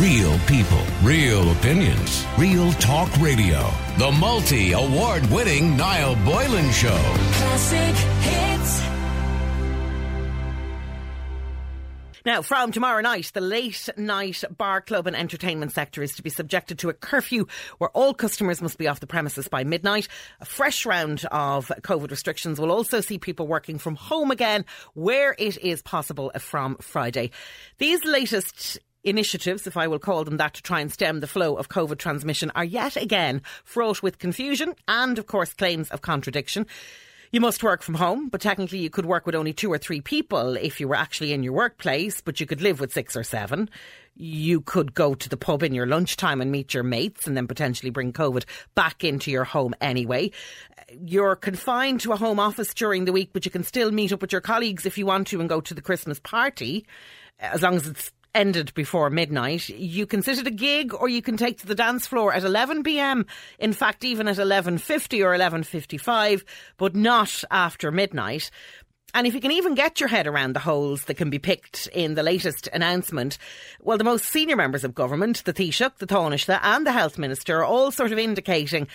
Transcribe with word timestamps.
Real 0.00 0.38
people, 0.40 0.82
real 1.02 1.52
opinions, 1.52 2.26
real 2.36 2.70
talk 2.72 3.10
radio. 3.16 3.66
The 3.96 4.12
multi 4.12 4.72
award 4.72 5.24
winning 5.30 5.74
Niall 5.74 6.16
Boylan 6.16 6.70
Show. 6.70 6.90
Classic 7.32 7.96
hits. 8.20 8.82
Now, 12.26 12.42
from 12.42 12.72
tomorrow 12.72 13.00
night, 13.00 13.30
the 13.32 13.40
late 13.40 13.88
night 13.96 14.44
bar, 14.54 14.82
club, 14.82 15.06
and 15.06 15.16
entertainment 15.16 15.72
sector 15.72 16.02
is 16.02 16.14
to 16.16 16.22
be 16.22 16.28
subjected 16.28 16.80
to 16.80 16.90
a 16.90 16.92
curfew 16.92 17.46
where 17.78 17.88
all 17.90 18.12
customers 18.12 18.60
must 18.60 18.76
be 18.76 18.88
off 18.88 19.00
the 19.00 19.06
premises 19.06 19.48
by 19.48 19.64
midnight. 19.64 20.08
A 20.40 20.44
fresh 20.44 20.84
round 20.84 21.24
of 21.32 21.68
COVID 21.80 22.10
restrictions 22.10 22.60
will 22.60 22.70
also 22.70 23.00
see 23.00 23.16
people 23.16 23.46
working 23.46 23.78
from 23.78 23.94
home 23.94 24.30
again 24.30 24.66
where 24.92 25.34
it 25.38 25.56
is 25.56 25.80
possible 25.80 26.32
from 26.38 26.76
Friday. 26.82 27.30
These 27.78 28.04
latest 28.04 28.78
initiatives, 29.06 29.66
if 29.66 29.76
I 29.76 29.86
will 29.86 29.98
call 29.98 30.24
them 30.24 30.36
that, 30.36 30.54
to 30.54 30.62
try 30.62 30.80
and 30.80 30.92
stem 30.92 31.20
the 31.20 31.26
flow 31.26 31.56
of 31.56 31.68
COVID 31.68 31.98
transmission 31.98 32.50
are 32.54 32.64
yet 32.64 32.96
again 32.96 33.42
fraught 33.64 34.02
with 34.02 34.18
confusion 34.18 34.74
and, 34.88 35.18
of 35.18 35.26
course, 35.26 35.54
claims 35.54 35.90
of 35.90 36.02
contradiction. 36.02 36.66
You 37.32 37.40
must 37.40 37.62
work 37.62 37.82
from 37.82 37.96
home, 37.96 38.28
but 38.28 38.40
technically 38.40 38.78
you 38.78 38.90
could 38.90 39.06
work 39.06 39.26
with 39.26 39.34
only 39.34 39.52
two 39.52 39.72
or 39.72 39.78
three 39.78 40.00
people 40.00 40.56
if 40.56 40.80
you 40.80 40.88
were 40.88 40.94
actually 40.94 41.32
in 41.32 41.42
your 41.42 41.52
workplace, 41.52 42.20
but 42.20 42.40
you 42.40 42.46
could 42.46 42.60
live 42.60 42.80
with 42.80 42.92
six 42.92 43.16
or 43.16 43.24
seven. 43.24 43.68
You 44.14 44.60
could 44.60 44.94
go 44.94 45.14
to 45.14 45.28
the 45.28 45.36
pub 45.36 45.62
in 45.62 45.74
your 45.74 45.86
lunchtime 45.86 46.40
and 46.40 46.50
meet 46.50 46.72
your 46.72 46.82
mates 46.82 47.26
and 47.26 47.36
then 47.36 47.46
potentially 47.46 47.90
bring 47.90 48.12
COVID 48.12 48.44
back 48.74 49.04
into 49.04 49.30
your 49.30 49.44
home 49.44 49.74
anyway. 49.80 50.30
You're 51.04 51.36
confined 51.36 52.00
to 52.02 52.12
a 52.12 52.16
home 52.16 52.38
office 52.38 52.72
during 52.72 53.04
the 53.04 53.12
week, 53.12 53.30
but 53.32 53.44
you 53.44 53.50
can 53.50 53.64
still 53.64 53.90
meet 53.90 54.12
up 54.12 54.22
with 54.22 54.32
your 54.32 54.40
colleagues 54.40 54.86
if 54.86 54.96
you 54.96 55.04
want 55.04 55.26
to 55.28 55.40
and 55.40 55.48
go 55.48 55.60
to 55.60 55.74
the 55.74 55.82
Christmas 55.82 56.20
party 56.20 56.86
as 57.38 57.62
long 57.62 57.74
as 57.74 57.86
it's 57.86 58.12
ended 58.36 58.74
before 58.74 59.08
midnight. 59.08 59.68
You 59.70 60.06
can 60.06 60.22
sit 60.22 60.38
at 60.38 60.46
a 60.46 60.50
gig 60.50 60.92
or 60.92 61.08
you 61.08 61.22
can 61.22 61.38
take 61.38 61.58
to 61.60 61.66
the 61.66 61.74
dance 61.74 62.06
floor 62.06 62.34
at 62.34 62.44
11 62.44 62.82
pm. 62.82 63.24
In 63.58 63.72
fact, 63.72 64.04
even 64.04 64.28
at 64.28 64.36
11.50 64.36 65.24
or 65.24 65.36
11.55, 65.36 66.44
but 66.76 66.94
not 66.94 67.42
after 67.50 67.90
midnight. 67.90 68.50
And 69.14 69.26
if 69.26 69.34
you 69.34 69.40
can 69.40 69.52
even 69.52 69.74
get 69.74 69.98
your 69.98 70.10
head 70.10 70.26
around 70.26 70.52
the 70.52 70.60
holes 70.60 71.04
that 71.04 71.16
can 71.16 71.30
be 71.30 71.38
picked 71.38 71.86
in 71.94 72.14
the 72.14 72.22
latest 72.22 72.68
announcement, 72.74 73.38
well, 73.80 73.96
the 73.96 74.04
most 74.04 74.26
senior 74.26 74.56
members 74.56 74.84
of 74.84 74.94
government, 74.94 75.42
the 75.44 75.54
Taoiseach, 75.54 75.96
the 75.96 76.06
Taoiseach, 76.06 76.60
and 76.62 76.86
the 76.86 76.92
Health 76.92 77.16
Minister 77.16 77.60
are 77.60 77.64
all 77.64 77.90
sort 77.90 78.12
of 78.12 78.18
indicating 78.18 78.88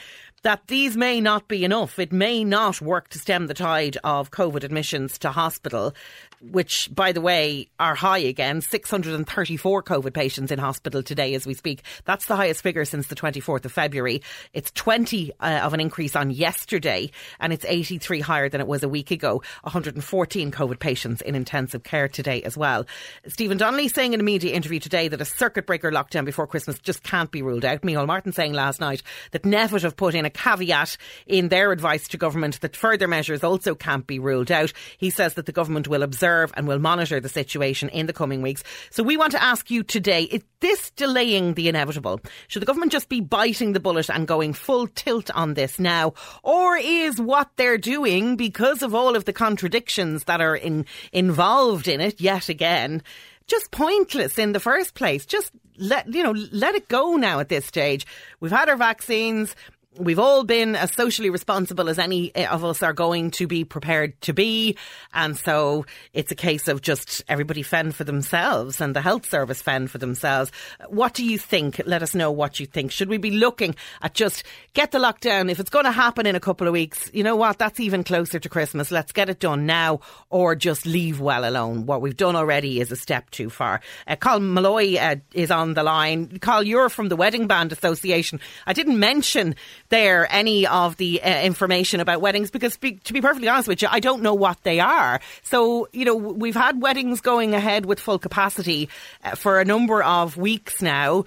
that 0.43 0.67
these 0.67 0.97
may 0.97 1.21
not 1.21 1.47
be 1.47 1.63
enough. 1.63 1.99
It 1.99 2.11
may 2.11 2.43
not 2.43 2.81
work 2.81 3.09
to 3.09 3.19
stem 3.19 3.47
the 3.47 3.53
tide 3.53 3.97
of 4.03 4.31
COVID 4.31 4.63
admissions 4.63 5.19
to 5.19 5.31
hospital, 5.31 5.93
which, 6.41 6.89
by 6.91 7.11
the 7.11 7.21
way, 7.21 7.69
are 7.79 7.93
high 7.93 8.17
again 8.17 8.61
634 8.61 9.83
COVID 9.83 10.13
patients 10.13 10.51
in 10.51 10.57
hospital 10.57 11.03
today 11.03 11.35
as 11.35 11.45
we 11.45 11.53
speak. 11.53 11.83
That's 12.05 12.25
the 12.25 12.35
highest 12.35 12.63
figure 12.63 12.85
since 12.85 13.07
the 13.07 13.15
24th 13.15 13.65
of 13.65 13.71
February. 13.71 14.23
It's 14.53 14.71
20 14.71 15.31
uh, 15.39 15.59
of 15.63 15.75
an 15.75 15.79
increase 15.79 16.15
on 16.15 16.31
yesterday, 16.31 17.11
and 17.39 17.53
it's 17.53 17.65
83 17.65 18.21
higher 18.21 18.49
than 18.49 18.61
it 18.61 18.67
was 18.67 18.81
a 18.81 18.89
week 18.89 19.11
ago. 19.11 19.43
114 19.61 20.51
COVID 20.51 20.79
patients 20.79 21.21
in 21.21 21.35
intensive 21.35 21.83
care 21.83 22.07
today 22.07 22.41
as 22.41 22.57
well. 22.57 22.87
Stephen 23.27 23.57
Donnelly 23.57 23.89
saying 23.89 24.13
in 24.13 24.19
a 24.19 24.23
media 24.23 24.53
interview 24.53 24.79
today 24.79 25.07
that 25.07 25.21
a 25.21 25.25
circuit 25.25 25.67
breaker 25.67 25.91
lockdown 25.91 26.25
before 26.25 26.47
Christmas 26.47 26.79
just 26.79 27.03
can't 27.03 27.29
be 27.29 27.43
ruled 27.43 27.65
out. 27.65 27.81
Micheál 27.81 28.07
Martin 28.07 28.31
saying 28.31 28.53
last 28.53 28.79
night 28.79 29.03
that 29.31 29.43
NPHET 29.43 29.83
have 29.83 29.95
put 29.95 30.15
in 30.15 30.25
a 30.25 30.30
caveat 30.33 30.97
in 31.27 31.49
their 31.49 31.71
advice 31.71 32.07
to 32.09 32.17
government 32.17 32.61
that 32.61 32.75
further 32.75 33.07
measures 33.07 33.43
also 33.43 33.75
can't 33.75 34.07
be 34.07 34.19
ruled 34.19 34.51
out. 34.51 34.73
He 34.97 35.09
says 35.09 35.35
that 35.35 35.45
the 35.45 35.51
government 35.51 35.87
will 35.87 36.03
observe 36.03 36.51
and 36.55 36.67
will 36.67 36.79
monitor 36.79 37.19
the 37.19 37.29
situation 37.29 37.89
in 37.89 38.07
the 38.07 38.13
coming 38.13 38.41
weeks. 38.41 38.63
So 38.89 39.03
we 39.03 39.17
want 39.17 39.31
to 39.31 39.43
ask 39.43 39.69
you 39.69 39.83
today, 39.83 40.23
is 40.23 40.43
this 40.59 40.91
delaying 40.91 41.53
the 41.53 41.67
inevitable? 41.67 42.21
Should 42.47 42.61
the 42.61 42.65
government 42.65 42.91
just 42.91 43.09
be 43.09 43.21
biting 43.21 43.73
the 43.73 43.79
bullet 43.79 44.09
and 44.09 44.27
going 44.27 44.53
full 44.53 44.87
tilt 44.87 45.29
on 45.31 45.53
this 45.53 45.79
now? 45.79 46.13
Or 46.43 46.77
is 46.77 47.19
what 47.19 47.49
they're 47.55 47.77
doing 47.77 48.35
because 48.35 48.81
of 48.81 48.95
all 48.95 49.15
of 49.15 49.25
the 49.25 49.33
contradictions 49.33 50.25
that 50.25 50.41
are 50.41 50.55
in, 50.55 50.85
involved 51.11 51.87
in 51.87 52.01
it 52.01 52.21
yet 52.21 52.49
again 52.49 53.01
just 53.47 53.71
pointless 53.71 54.39
in 54.39 54.53
the 54.53 54.61
first 54.61 54.93
place. 54.93 55.25
Just 55.25 55.51
let 55.77 56.07
you 56.13 56.23
know, 56.23 56.33
let 56.51 56.75
it 56.75 56.87
go 56.87 57.17
now 57.17 57.39
at 57.39 57.49
this 57.49 57.65
stage. 57.65 58.07
We've 58.39 58.51
had 58.51 58.69
our 58.69 58.77
vaccines 58.77 59.55
we've 59.97 60.19
all 60.19 60.45
been 60.45 60.75
as 60.75 60.93
socially 60.93 61.29
responsible 61.29 61.89
as 61.89 61.99
any 61.99 62.33
of 62.45 62.63
us 62.63 62.81
are 62.81 62.93
going 62.93 63.29
to 63.31 63.45
be 63.45 63.65
prepared 63.65 64.19
to 64.21 64.33
be. 64.33 64.77
And 65.13 65.37
so 65.37 65.85
it's 66.13 66.31
a 66.31 66.35
case 66.35 66.69
of 66.69 66.81
just 66.81 67.23
everybody 67.27 67.61
fend 67.61 67.95
for 67.95 68.05
themselves 68.05 68.79
and 68.79 68.95
the 68.95 69.01
health 69.01 69.29
service 69.29 69.61
fend 69.61 69.91
for 69.91 69.97
themselves. 69.97 70.51
What 70.87 71.13
do 71.13 71.25
you 71.25 71.37
think? 71.37 71.81
Let 71.85 72.03
us 72.03 72.15
know 72.15 72.31
what 72.31 72.59
you 72.59 72.65
think. 72.65 72.91
Should 72.91 73.09
we 73.09 73.17
be 73.17 73.31
looking 73.31 73.75
at 74.01 74.13
just 74.13 74.43
get 74.73 74.91
the 74.91 74.97
lockdown? 74.97 75.51
If 75.51 75.59
it's 75.59 75.69
going 75.69 75.85
to 75.85 75.91
happen 75.91 76.25
in 76.25 76.35
a 76.35 76.39
couple 76.39 76.67
of 76.67 76.73
weeks, 76.73 77.09
you 77.13 77.23
know 77.23 77.35
what? 77.35 77.57
That's 77.57 77.79
even 77.81 78.05
closer 78.05 78.39
to 78.39 78.49
Christmas. 78.49 78.91
Let's 78.91 79.11
get 79.11 79.29
it 79.29 79.39
done 79.39 79.65
now 79.65 79.99
or 80.29 80.55
just 80.55 80.85
leave 80.85 81.19
well 81.19 81.43
alone. 81.43 81.85
What 81.85 82.01
we've 82.01 82.15
done 82.15 82.37
already 82.37 82.79
is 82.79 82.93
a 82.93 82.95
step 82.95 83.29
too 83.31 83.49
far. 83.49 83.81
Uh, 84.07 84.15
Carl 84.15 84.39
Malloy 84.39 84.95
uh, 84.95 85.17
is 85.33 85.51
on 85.51 85.73
the 85.73 85.83
line. 85.83 86.39
Carl, 86.39 86.63
you're 86.63 86.89
from 86.89 87.09
the 87.09 87.17
Wedding 87.17 87.47
Band 87.47 87.73
Association. 87.73 88.39
I 88.65 88.71
didn't 88.71 88.97
mention 88.97 89.55
there 89.91 90.27
any 90.31 90.65
of 90.65 90.97
the 90.97 91.21
uh, 91.21 91.41
information 91.41 91.99
about 91.99 92.21
weddings 92.21 92.49
because, 92.49 92.75
be, 92.77 92.93
to 92.93 93.13
be 93.13 93.21
perfectly 93.21 93.47
honest 93.47 93.67
with 93.67 93.81
you, 93.83 93.87
I 93.91 93.99
don't 93.99 94.23
know 94.23 94.33
what 94.33 94.63
they 94.63 94.79
are. 94.79 95.21
So, 95.43 95.87
you 95.93 96.05
know, 96.05 96.15
we've 96.15 96.55
had 96.55 96.81
weddings 96.81 97.21
going 97.21 97.53
ahead 97.53 97.85
with 97.85 97.99
full 97.99 98.17
capacity 98.17 98.89
uh, 99.23 99.35
for 99.35 99.59
a 99.59 99.65
number 99.65 100.01
of 100.01 100.35
weeks 100.37 100.81
now. 100.81 101.25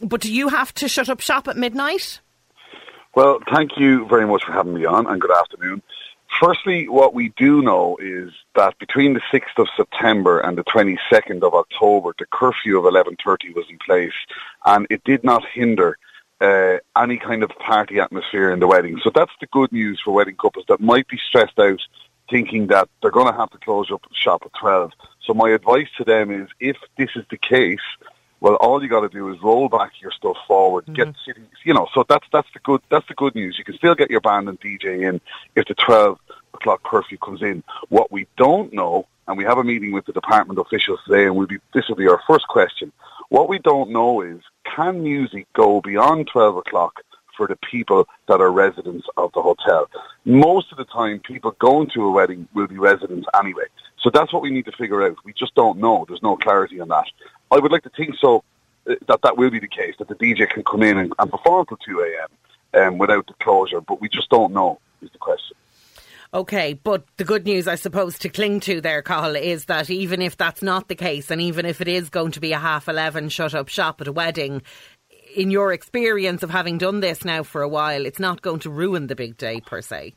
But 0.00 0.22
do 0.22 0.32
you 0.32 0.48
have 0.48 0.72
to 0.74 0.88
shut 0.88 1.10
up 1.10 1.20
shop 1.20 1.48
at 1.48 1.56
midnight? 1.56 2.20
Well, 3.14 3.40
thank 3.50 3.78
you 3.78 4.06
very 4.08 4.26
much 4.26 4.44
for 4.44 4.52
having 4.52 4.74
me 4.74 4.84
on, 4.84 5.06
and 5.06 5.20
good 5.20 5.32
afternoon. 5.32 5.82
Firstly, 6.40 6.88
what 6.88 7.14
we 7.14 7.30
do 7.36 7.62
know 7.62 7.96
is 8.00 8.30
that 8.56 8.78
between 8.78 9.14
the 9.14 9.22
6th 9.32 9.58
of 9.58 9.68
September 9.74 10.40
and 10.40 10.58
the 10.58 10.64
22nd 10.64 11.42
of 11.42 11.54
October, 11.54 12.14
the 12.18 12.26
curfew 12.26 12.78
of 12.78 12.84
11.30 12.84 13.54
was 13.54 13.64
in 13.70 13.78
place, 13.78 14.12
and 14.66 14.86
it 14.90 15.02
did 15.04 15.24
not 15.24 15.44
hinder 15.46 15.96
uh, 16.40 16.76
any 16.96 17.18
kind 17.18 17.42
of 17.42 17.50
party 17.50 17.98
atmosphere 17.98 18.50
in 18.50 18.60
the 18.60 18.66
wedding. 18.66 19.00
So 19.02 19.10
that's 19.14 19.32
the 19.40 19.46
good 19.46 19.72
news 19.72 20.00
for 20.04 20.12
wedding 20.12 20.36
couples 20.36 20.66
that 20.68 20.80
might 20.80 21.08
be 21.08 21.18
stressed 21.28 21.58
out 21.58 21.80
thinking 22.28 22.66
that 22.68 22.88
they're 23.00 23.10
going 23.10 23.32
to 23.32 23.38
have 23.38 23.50
to 23.50 23.58
close 23.58 23.90
up 23.90 24.02
shop 24.12 24.42
at 24.44 24.52
12. 24.60 24.92
So 25.24 25.34
my 25.34 25.50
advice 25.50 25.88
to 25.98 26.04
them 26.04 26.30
is 26.30 26.48
if 26.60 26.76
this 26.96 27.10
is 27.16 27.24
the 27.30 27.36
case, 27.36 27.78
well, 28.40 28.54
all 28.56 28.82
you 28.82 28.88
got 28.88 29.00
to 29.00 29.08
do 29.08 29.32
is 29.32 29.42
roll 29.42 29.68
back 29.68 29.92
your 30.00 30.10
stuff 30.10 30.36
forward, 30.46 30.84
mm-hmm. 30.84 30.94
get 30.94 31.14
cities, 31.24 31.46
you 31.64 31.72
know. 31.72 31.88
So 31.94 32.04
that's 32.08 32.26
that's 32.32 32.48
the 32.52 32.60
good 32.60 32.82
that's 32.90 33.08
the 33.08 33.14
good 33.14 33.34
news. 33.34 33.56
You 33.58 33.64
can 33.64 33.76
still 33.76 33.94
get 33.94 34.10
your 34.10 34.20
band 34.20 34.48
and 34.48 34.60
DJ 34.60 35.08
in 35.08 35.20
if 35.54 35.66
the 35.66 35.74
twelve 35.74 36.18
o'clock 36.54 36.82
curfew 36.82 37.18
comes 37.18 37.42
in. 37.42 37.62
What 37.88 38.12
we 38.12 38.26
don't 38.36 38.72
know, 38.72 39.06
and 39.26 39.38
we 39.38 39.44
have 39.44 39.58
a 39.58 39.64
meeting 39.64 39.92
with 39.92 40.04
the 40.04 40.12
department 40.12 40.58
officials 40.58 41.00
today, 41.06 41.24
and 41.24 41.34
we'll 41.34 41.46
be 41.46 41.58
this 41.72 41.88
will 41.88 41.96
be 41.96 42.08
our 42.08 42.20
first 42.26 42.46
question. 42.48 42.92
What 43.28 43.48
we 43.48 43.58
don't 43.58 43.90
know 43.90 44.20
is 44.20 44.40
can 44.64 45.02
music 45.02 45.46
go 45.52 45.80
beyond 45.80 46.28
12 46.32 46.58
o'clock 46.58 47.00
for 47.36 47.46
the 47.46 47.56
people 47.56 48.08
that 48.28 48.40
are 48.40 48.50
residents 48.50 49.06
of 49.16 49.32
the 49.32 49.42
hotel? 49.42 49.88
Most 50.24 50.70
of 50.70 50.78
the 50.78 50.84
time, 50.84 51.20
people 51.20 51.50
going 51.58 51.90
to 51.90 52.04
a 52.04 52.10
wedding 52.10 52.48
will 52.54 52.68
be 52.68 52.78
residents 52.78 53.26
anyway. 53.38 53.64
So 53.98 54.10
that's 54.10 54.32
what 54.32 54.42
we 54.42 54.50
need 54.50 54.66
to 54.66 54.72
figure 54.72 55.02
out. 55.02 55.16
We 55.24 55.32
just 55.32 55.54
don't 55.54 55.78
know. 55.78 56.04
There's 56.06 56.22
no 56.22 56.36
clarity 56.36 56.80
on 56.80 56.88
that. 56.88 57.06
I 57.50 57.58
would 57.58 57.72
like 57.72 57.82
to 57.82 57.90
think 57.90 58.14
so 58.20 58.44
uh, 58.88 58.94
that 59.08 59.22
that 59.22 59.36
will 59.36 59.50
be 59.50 59.58
the 59.58 59.66
case, 59.66 59.94
that 59.98 60.08
the 60.08 60.14
DJ 60.14 60.48
can 60.48 60.62
come 60.62 60.82
in 60.82 60.96
and, 60.98 61.12
and 61.18 61.30
perform 61.30 61.66
till 61.66 61.78
2 61.78 62.00
a.m. 62.00 62.28
Um, 62.80 62.98
without 62.98 63.26
the 63.26 63.34
closure, 63.34 63.80
but 63.80 64.00
we 64.00 64.08
just 64.08 64.28
don't 64.28 64.52
know 64.52 64.78
is 65.02 65.10
the 65.10 65.18
question. 65.18 65.56
Okay, 66.34 66.74
but 66.74 67.04
the 67.16 67.24
good 67.24 67.44
news, 67.44 67.68
I 67.68 67.76
suppose, 67.76 68.18
to 68.18 68.28
cling 68.28 68.60
to 68.60 68.80
there, 68.80 69.02
Carl, 69.02 69.36
is 69.36 69.66
that 69.66 69.90
even 69.90 70.20
if 70.20 70.36
that's 70.36 70.62
not 70.62 70.88
the 70.88 70.94
case, 70.94 71.30
and 71.30 71.40
even 71.40 71.64
if 71.64 71.80
it 71.80 71.88
is 71.88 72.10
going 72.10 72.32
to 72.32 72.40
be 72.40 72.52
a 72.52 72.58
half 72.58 72.88
11 72.88 73.28
shut 73.28 73.54
up 73.54 73.68
shop 73.68 74.00
at 74.00 74.08
a 74.08 74.12
wedding, 74.12 74.62
in 75.36 75.50
your 75.50 75.72
experience 75.72 76.42
of 76.42 76.50
having 76.50 76.78
done 76.78 77.00
this 77.00 77.24
now 77.24 77.42
for 77.42 77.62
a 77.62 77.68
while, 77.68 78.04
it's 78.04 78.18
not 78.18 78.42
going 78.42 78.60
to 78.60 78.70
ruin 78.70 79.06
the 79.06 79.14
big 79.14 79.36
day 79.36 79.60
per 79.60 79.80
se. 79.80 80.14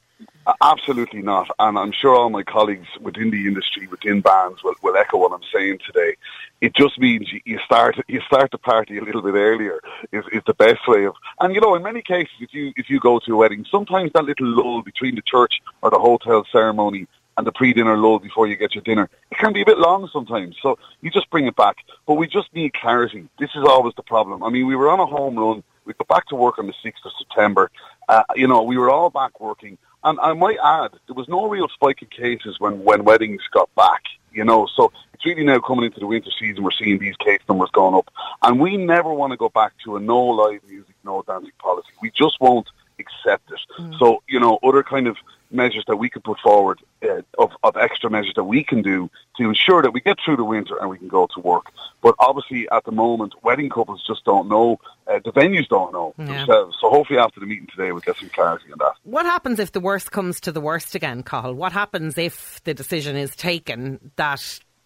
Absolutely 0.62 1.21
not. 1.21 1.50
And 1.60 1.77
I'm 1.77 1.92
sure 1.92 2.16
all 2.16 2.30
my 2.30 2.44
colleagues 2.44 2.88
within 3.00 3.30
the 3.30 3.45
industry, 3.45 3.88
within 3.88 4.21
bands, 4.21 4.63
will, 4.63 4.75
will 4.81 4.98
echo 4.98 5.18
what 5.18 5.31
I'm 5.31 5.48
saying 5.54 5.80
today. 5.86 6.16
It 6.62 6.75
just 6.75 7.00
means 7.00 7.31
you 7.45 7.60
start 7.60 7.98
you 8.07 8.19
start 8.21 8.51
the 8.51 8.57
party 8.57 8.98
a 8.98 9.04
little 9.04 9.21
bit 9.21 9.36
earlier 9.36 9.80
is, 10.12 10.25
is 10.31 10.42
the 10.45 10.54
best 10.54 10.88
way 10.88 11.06
of. 11.06 11.16
And 11.39 11.54
you 11.54 11.62
know, 11.62 11.75
in 11.75 11.83
many 11.83 12.01
cases, 12.01 12.33
if 12.39 12.54
you 12.54 12.74
if 12.75 12.89
you 12.89 13.00
go 13.00 13.19
to 13.19 13.33
a 13.33 13.38
wedding, 13.38 13.66
sometimes 13.69 14.12
that 14.13 14.25
little 14.25 14.48
lull 14.48 14.81
between 14.81 15.16
the 15.16 15.21
church 15.21 15.62
or 15.81 15.89
the 15.89 16.00
hotel 16.00 16.45
ceremony 16.51 17.07
and 17.38 17.48
the 17.48 17.51
pre-dinner 17.54 17.95
lull 17.98 18.19
before 18.19 18.48
you 18.48 18.57
get 18.57 18.75
your 18.75 18.83
dinner, 18.83 19.10
it 19.31 19.38
can 19.38 19.54
be 19.54 19.62
a 19.62 19.66
bit 19.66 19.77
long 19.77 20.10
sometimes. 20.12 20.57
So 20.62 20.77
you 21.01 21.10
just 21.12 21.30
bring 21.30 21.48
it 21.48 21.56
back. 21.56 21.77
But 22.06 22.16
we 22.16 22.27
just 22.27 22.54
need 22.54 22.74
clarity. 22.74 23.30
This 23.39 23.51
is 23.56 23.63
always 23.63 23.94
the 23.95 24.04
problem. 24.04 24.44
I 24.44 24.50
mean, 24.50 24.68
we 24.68 24.75
were 24.75 24.89
on 24.89 25.00
a 25.00 25.06
home 25.06 25.38
run. 25.38 25.63
We 25.86 25.94
got 25.94 26.07
back 26.10 26.27
to 26.27 26.36
work 26.36 26.60
on 26.60 26.68
the 26.68 26.74
6th 26.83 27.06
of 27.06 27.12
September. 27.18 27.71
Uh, 28.10 28.24
you 28.36 28.48
know, 28.48 28.63
we 28.63 28.77
were 28.77 28.92
all 28.92 29.10
back 29.10 29.39
working 29.39 29.77
and 30.04 30.19
I 30.19 30.34
might 30.34 30.57
add, 30.63 30.92
there 31.07 31.16
was 31.16 31.28
no 31.28 31.48
real 31.48 31.68
spike 31.69 32.01
in 32.01 32.07
cases 32.07 32.60
when, 32.60 32.84
when 32.84 33.04
weddings 33.04 33.42
got 33.51 33.74
back 33.75 34.04
you 34.31 34.44
know. 34.44 34.68
So 34.75 34.92
it's 35.13 35.25
really 35.25 35.44
now 35.44 35.60
coming 35.60 35.86
into 35.86 36.00
the 36.00 36.07
winter 36.07 36.31
season, 36.40 36.63
we're 36.63 36.72
seeing 36.72 37.00
these 37.00 37.16
case 37.18 37.40
numbers 37.48 37.69
going 37.72 37.96
up. 37.96 38.12
And 38.44 38.60
we 38.60 38.78
never 38.78 39.13
want 39.13 39.31
to 39.31 39.38
go 39.38 39.50
back 39.50 39.74
to 39.86 39.96
a 39.98 40.00
no 40.00 40.19
live 40.19 40.62
music, 40.68 40.96
no 41.04 41.24
dancing 41.28 41.51
policy. 41.60 41.90
We 42.01 42.12
just 42.12 42.40
won't 42.40 42.68
accept 43.00 43.51
it. 43.51 43.60
Mm. 43.80 44.00
So, 44.00 44.24
you 44.28 44.40
know, 44.40 44.60
other 44.63 44.84
kind 44.84 45.07
of 45.07 45.18
measures 45.51 45.84
that 45.88 45.98
we 45.98 46.10
could 46.10 46.24
put 46.24 46.40
forward, 46.40 46.80
uh, 47.04 47.22
of, 47.38 47.51
of 47.63 47.78
extra 47.78 48.10
measures 48.10 48.34
that 48.36 48.44
we 48.44 48.63
can 48.63 48.81
do 48.81 49.10
to 49.38 49.50
ensure 49.50 49.81
that 49.81 49.92
we 49.92 50.01
get 50.01 50.18
through 50.24 50.38
the 50.38 50.44
winter 50.44 50.75
and 50.80 50.90
we 50.90 50.98
can 50.98 51.07
go 51.07 51.28
to 51.34 51.40
work. 51.40 51.68
But 52.01 52.16
obviously, 52.19 52.68
at 52.72 52.86
the 52.86 52.92
moment, 52.92 53.34
wedding 53.44 53.69
couples 53.69 54.04
just 54.06 54.24
don't 54.25 54.48
know. 54.48 54.80
Uh, 55.07 55.19
the 55.24 55.31
venues 55.31 55.68
don't 55.68 55.92
know 55.92 56.13
yeah. 56.18 56.25
themselves. 56.25 56.78
So 56.80 56.90
hopefully, 56.90 57.19
after 57.19 57.40
the 57.40 57.46
meeting 57.46 57.68
today, 57.68 57.92
we'll 57.92 58.01
get 58.01 58.18
some 58.18 58.30
clarity 58.30 58.72
on 58.72 58.78
that. 58.80 58.94
What 59.04 59.25
happens 59.25 59.60
if 59.60 59.72
the 59.72 59.80
worst 59.80 60.12
comes 60.12 60.40
to 60.42 60.51
the 60.51 60.62
worst 60.62 60.96
again, 60.96 61.24
Cathal? 61.24 61.54
What 61.54 61.72
happens 61.72 62.18
if 62.18 62.63
the 62.63 62.74
decision 62.74 63.16
is 63.16 63.36
taken 63.36 64.12
that 64.16 64.42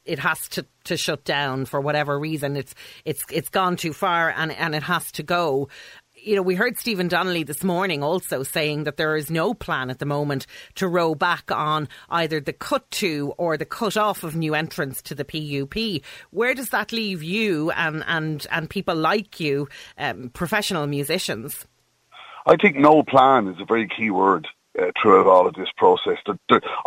it 0.05 0.19
has 0.19 0.47
to, 0.49 0.65
to 0.85 0.97
shut 0.97 1.23
down 1.23 1.65
for 1.65 1.79
whatever 1.79 2.19
reason. 2.19 2.57
It's 2.57 2.75
it's 3.05 3.23
it's 3.31 3.49
gone 3.49 3.77
too 3.77 3.93
far 3.93 4.33
and, 4.35 4.51
and 4.51 4.75
it 4.75 4.83
has 4.83 5.11
to 5.13 5.23
go 5.23 5.69
you 6.23 6.35
know, 6.35 6.41
we 6.41 6.55
heard 6.55 6.77
Stephen 6.77 7.07
Donnelly 7.07 7.43
this 7.43 7.63
morning 7.63 8.01
also 8.01 8.43
saying 8.43 8.85
that 8.85 8.97
there 8.97 9.15
is 9.15 9.29
no 9.29 9.53
plan 9.53 9.89
at 9.89 9.99
the 9.99 10.05
moment 10.05 10.47
to 10.75 10.87
row 10.87 11.15
back 11.15 11.51
on 11.51 11.89
either 12.09 12.39
the 12.39 12.53
cut 12.53 12.89
to 12.91 13.33
or 13.37 13.57
the 13.57 13.65
cut 13.65 13.97
off 13.97 14.23
of 14.23 14.35
new 14.35 14.55
entrants 14.55 15.01
to 15.03 15.15
the 15.15 15.25
PUP. 15.25 16.03
Where 16.31 16.53
does 16.53 16.69
that 16.69 16.91
leave 16.91 17.21
you 17.21 17.71
and, 17.71 18.03
and, 18.07 18.47
and 18.51 18.69
people 18.69 18.95
like 18.95 19.39
you, 19.39 19.67
um, 19.97 20.29
professional 20.29 20.87
musicians? 20.87 21.65
I 22.45 22.55
think 22.57 22.77
no 22.77 23.03
plan 23.03 23.47
is 23.47 23.59
a 23.59 23.65
very 23.65 23.87
key 23.87 24.09
word. 24.09 24.47
Uh, 24.75 24.85
throughout 24.99 25.27
all 25.27 25.45
of 25.45 25.53
this 25.53 25.69
process, 25.77 26.17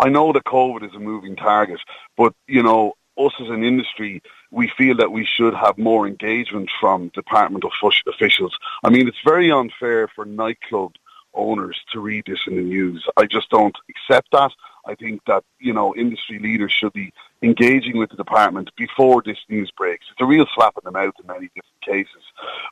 I 0.01 0.09
know 0.09 0.33
that 0.33 0.43
COVID 0.45 0.85
is 0.85 0.93
a 0.97 0.99
moving 0.99 1.37
target, 1.37 1.79
but 2.17 2.35
you 2.49 2.61
know 2.61 2.95
us 3.17 3.33
as 3.41 3.49
an 3.49 3.63
industry, 3.63 4.23
we 4.51 4.69
feel 4.77 4.97
that 4.97 5.13
we 5.13 5.25
should 5.25 5.55
have 5.55 5.79
more 5.79 6.07
engagement 6.07 6.71
from 6.81 7.09
department 7.09 7.65
officials. 8.07 8.57
I 8.85 8.91
mean, 8.91 9.09
it's 9.09 9.21
very 9.25 9.51
unfair 9.51 10.09
for 10.09 10.25
nightclub 10.25 10.93
owners 11.35 11.79
to 11.93 12.01
read 12.01 12.25
this 12.27 12.41
in 12.47 12.57
the 12.57 12.63
news. 12.63 13.07
I 13.17 13.27
just 13.27 13.51
don't 13.51 13.77
accept 13.91 14.33
that. 14.33 14.53
I 14.87 14.95
think 14.95 15.21
that, 15.27 15.45
you 15.59 15.73
know, 15.73 15.95
industry 15.95 16.39
leaders 16.39 16.73
should 16.73 16.93
be 16.93 17.13
engaging 17.43 17.99
with 17.99 18.11
the 18.11 18.17
department 18.17 18.71
before 18.77 19.23
this 19.23 19.39
news 19.49 19.71
breaks. 19.77 20.07
It's 20.11 20.21
a 20.21 20.27
real 20.27 20.47
slap 20.55 20.75
in 20.77 20.83
the 20.85 20.93
mouth 20.93 21.15
in 21.21 21.27
many 21.27 21.49
different 21.49 21.83
cases. 21.85 22.23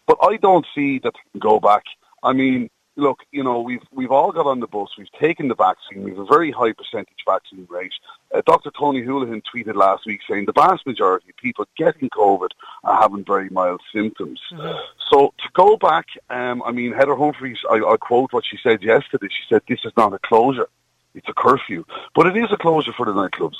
But 0.06 0.18
I 0.22 0.36
don't 0.36 0.66
see 0.74 0.98
that 1.00 1.12
they 1.12 1.30
can 1.32 1.40
go 1.40 1.60
back. 1.60 1.82
I 2.22 2.32
mean, 2.32 2.70
look, 2.96 3.20
you 3.32 3.42
know, 3.42 3.60
we've 3.60 3.82
we've 3.92 4.10
all 4.10 4.32
got 4.32 4.46
on 4.46 4.60
the 4.60 4.66
bus. 4.66 4.90
We've 4.96 5.10
taken 5.12 5.48
the 5.48 5.54
vaccine. 5.54 6.02
We've 6.02 6.18
a 6.18 6.24
very 6.24 6.50
high 6.50 6.72
percentage 6.72 7.24
vaccine 7.26 7.66
rate. 7.68 7.92
Uh, 8.34 8.42
Dr. 8.46 8.70
Tony 8.70 9.02
Holohan 9.02 9.42
tweeted 9.42 9.74
last 9.74 10.06
week 10.06 10.20
saying 10.28 10.46
the 10.46 10.52
vast 10.52 10.86
majority 10.86 11.30
of 11.30 11.36
people 11.36 11.66
getting 11.76 12.08
COVID 12.10 12.50
are 12.84 13.00
having 13.00 13.24
very 13.24 13.48
mild 13.50 13.80
symptoms. 13.92 14.40
Mm-hmm. 14.52 14.78
So 15.10 15.34
to 15.38 15.48
go 15.54 15.76
back, 15.76 16.06
um, 16.30 16.62
I 16.64 16.72
mean, 16.72 16.92
Heather 16.92 17.16
Humphreys, 17.16 17.58
I, 17.70 17.76
I'll 17.76 17.98
quote 17.98 18.32
what 18.32 18.44
she 18.44 18.58
said 18.62 18.82
yesterday. 18.82 19.28
She 19.28 19.44
said, 19.48 19.62
"This 19.68 19.80
is 19.84 19.92
not 19.96 20.12
a 20.12 20.18
closure; 20.18 20.68
it's 21.14 21.28
a 21.28 21.34
curfew, 21.34 21.84
but 22.14 22.26
it 22.26 22.36
is 22.36 22.50
a 22.52 22.56
closure 22.56 22.92
for 22.92 23.06
the 23.06 23.12
nightclubs." 23.12 23.56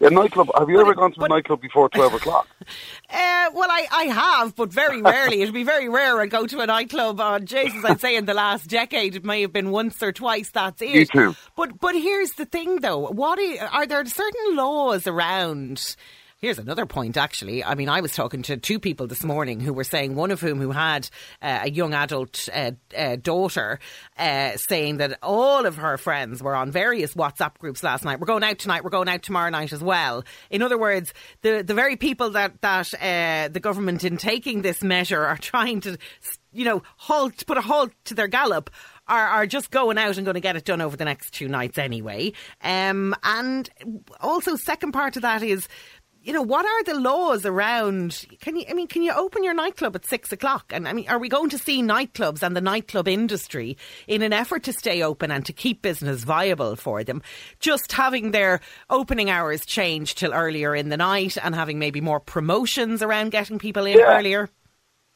A 0.00 0.10
nightclub. 0.10 0.50
Have 0.58 0.68
you 0.68 0.76
but 0.76 0.82
ever 0.82 0.94
gone 0.94 1.12
to 1.12 1.22
a 1.22 1.28
nightclub 1.28 1.60
before 1.60 1.88
twelve 1.88 2.14
o'clock? 2.14 2.48
Uh, 3.08 3.14
well, 3.54 3.70
I, 3.70 3.86
I 3.90 4.02
have, 4.04 4.56
but 4.56 4.72
very 4.72 5.02
rarely. 5.02 5.42
It'd 5.42 5.54
be 5.54 5.64
very 5.64 5.88
rare 5.88 6.20
I 6.20 6.26
go 6.26 6.46
to 6.46 6.60
a 6.60 6.66
nightclub 6.66 7.20
on 7.20 7.46
Jesus. 7.46 7.84
I'd 7.84 8.00
say 8.00 8.16
in 8.16 8.24
the 8.24 8.34
last 8.34 8.68
decade, 8.68 9.16
it 9.16 9.24
may 9.24 9.42
have 9.42 9.52
been 9.52 9.70
once 9.70 10.02
or 10.02 10.12
twice. 10.12 10.50
That's 10.50 10.80
it. 10.82 10.94
Me 10.94 11.04
too. 11.04 11.36
But 11.56 11.80
but 11.80 11.94
here's 11.94 12.32
the 12.32 12.44
thing, 12.44 12.80
though. 12.80 13.10
What 13.10 13.38
are, 13.38 13.66
are 13.66 13.86
there 13.86 14.04
certain 14.06 14.56
laws 14.56 15.06
around? 15.06 15.96
Here's 16.42 16.58
another 16.58 16.86
point, 16.86 17.16
actually. 17.16 17.62
I 17.62 17.76
mean, 17.76 17.88
I 17.88 18.00
was 18.00 18.16
talking 18.16 18.42
to 18.42 18.56
two 18.56 18.80
people 18.80 19.06
this 19.06 19.22
morning 19.22 19.60
who 19.60 19.72
were 19.72 19.84
saying, 19.84 20.16
one 20.16 20.32
of 20.32 20.40
whom 20.40 20.60
who 20.60 20.72
had 20.72 21.08
uh, 21.40 21.60
a 21.62 21.70
young 21.70 21.94
adult 21.94 22.48
uh, 22.52 22.72
uh, 22.98 23.14
daughter, 23.14 23.78
uh, 24.18 24.56
saying 24.56 24.96
that 24.96 25.20
all 25.22 25.66
of 25.66 25.76
her 25.76 25.96
friends 25.98 26.42
were 26.42 26.56
on 26.56 26.72
various 26.72 27.14
WhatsApp 27.14 27.58
groups 27.58 27.84
last 27.84 28.04
night. 28.04 28.18
We're 28.18 28.26
going 28.26 28.42
out 28.42 28.58
tonight. 28.58 28.82
We're 28.82 28.90
going 28.90 29.08
out 29.08 29.22
tomorrow 29.22 29.50
night 29.50 29.72
as 29.72 29.84
well. 29.84 30.24
In 30.50 30.62
other 30.62 30.76
words, 30.76 31.14
the 31.42 31.62
the 31.62 31.74
very 31.74 31.94
people 31.94 32.30
that 32.30 32.60
that 32.60 32.92
uh, 32.94 33.46
the 33.46 33.60
government, 33.60 34.02
in 34.02 34.16
taking 34.16 34.62
this 34.62 34.82
measure, 34.82 35.24
are 35.24 35.38
trying 35.38 35.80
to, 35.82 35.96
you 36.50 36.64
know, 36.64 36.82
halt 36.96 37.46
put 37.46 37.56
a 37.56 37.60
halt 37.60 37.92
to 38.06 38.14
their 38.14 38.26
gallop 38.26 38.68
are, 39.08 39.28
are 39.28 39.46
just 39.46 39.70
going 39.70 39.98
out 39.98 40.16
and 40.16 40.24
going 40.24 40.34
to 40.34 40.40
get 40.40 40.56
it 40.56 40.64
done 40.64 40.80
over 40.80 40.96
the 40.96 41.04
next 41.04 41.32
two 41.32 41.48
nights 41.48 41.78
anyway. 41.78 42.32
Um, 42.62 43.14
and 43.22 43.68
also, 44.20 44.56
second 44.56 44.92
part 44.92 45.16
of 45.16 45.22
that 45.22 45.42
is 45.42 45.68
you 46.22 46.32
know, 46.32 46.42
what 46.42 46.64
are 46.64 46.84
the 46.84 47.00
laws 47.00 47.44
around? 47.44 48.26
Can 48.40 48.56
you, 48.56 48.64
I 48.68 48.74
mean, 48.74 48.86
can 48.86 49.02
you 49.02 49.12
open 49.12 49.42
your 49.42 49.54
nightclub 49.54 49.96
at 49.96 50.04
six 50.04 50.32
o'clock? 50.32 50.72
And 50.72 50.86
I 50.86 50.92
mean, 50.92 51.08
are 51.08 51.18
we 51.18 51.28
going 51.28 51.50
to 51.50 51.58
see 51.58 51.82
nightclubs 51.82 52.42
and 52.42 52.56
the 52.56 52.60
nightclub 52.60 53.08
industry 53.08 53.76
in 54.06 54.22
an 54.22 54.32
effort 54.32 54.62
to 54.64 54.72
stay 54.72 55.02
open 55.02 55.30
and 55.30 55.44
to 55.46 55.52
keep 55.52 55.82
business 55.82 56.22
viable 56.22 56.76
for 56.76 57.02
them, 57.02 57.22
just 57.58 57.92
having 57.92 58.30
their 58.30 58.60
opening 58.88 59.30
hours 59.30 59.66
changed 59.66 60.18
till 60.18 60.32
earlier 60.32 60.76
in 60.76 60.90
the 60.90 60.96
night 60.96 61.36
and 61.42 61.54
having 61.54 61.78
maybe 61.78 62.00
more 62.00 62.20
promotions 62.20 63.02
around 63.02 63.30
getting 63.30 63.58
people 63.58 63.84
in 63.84 63.98
yeah. 63.98 64.16
earlier? 64.16 64.48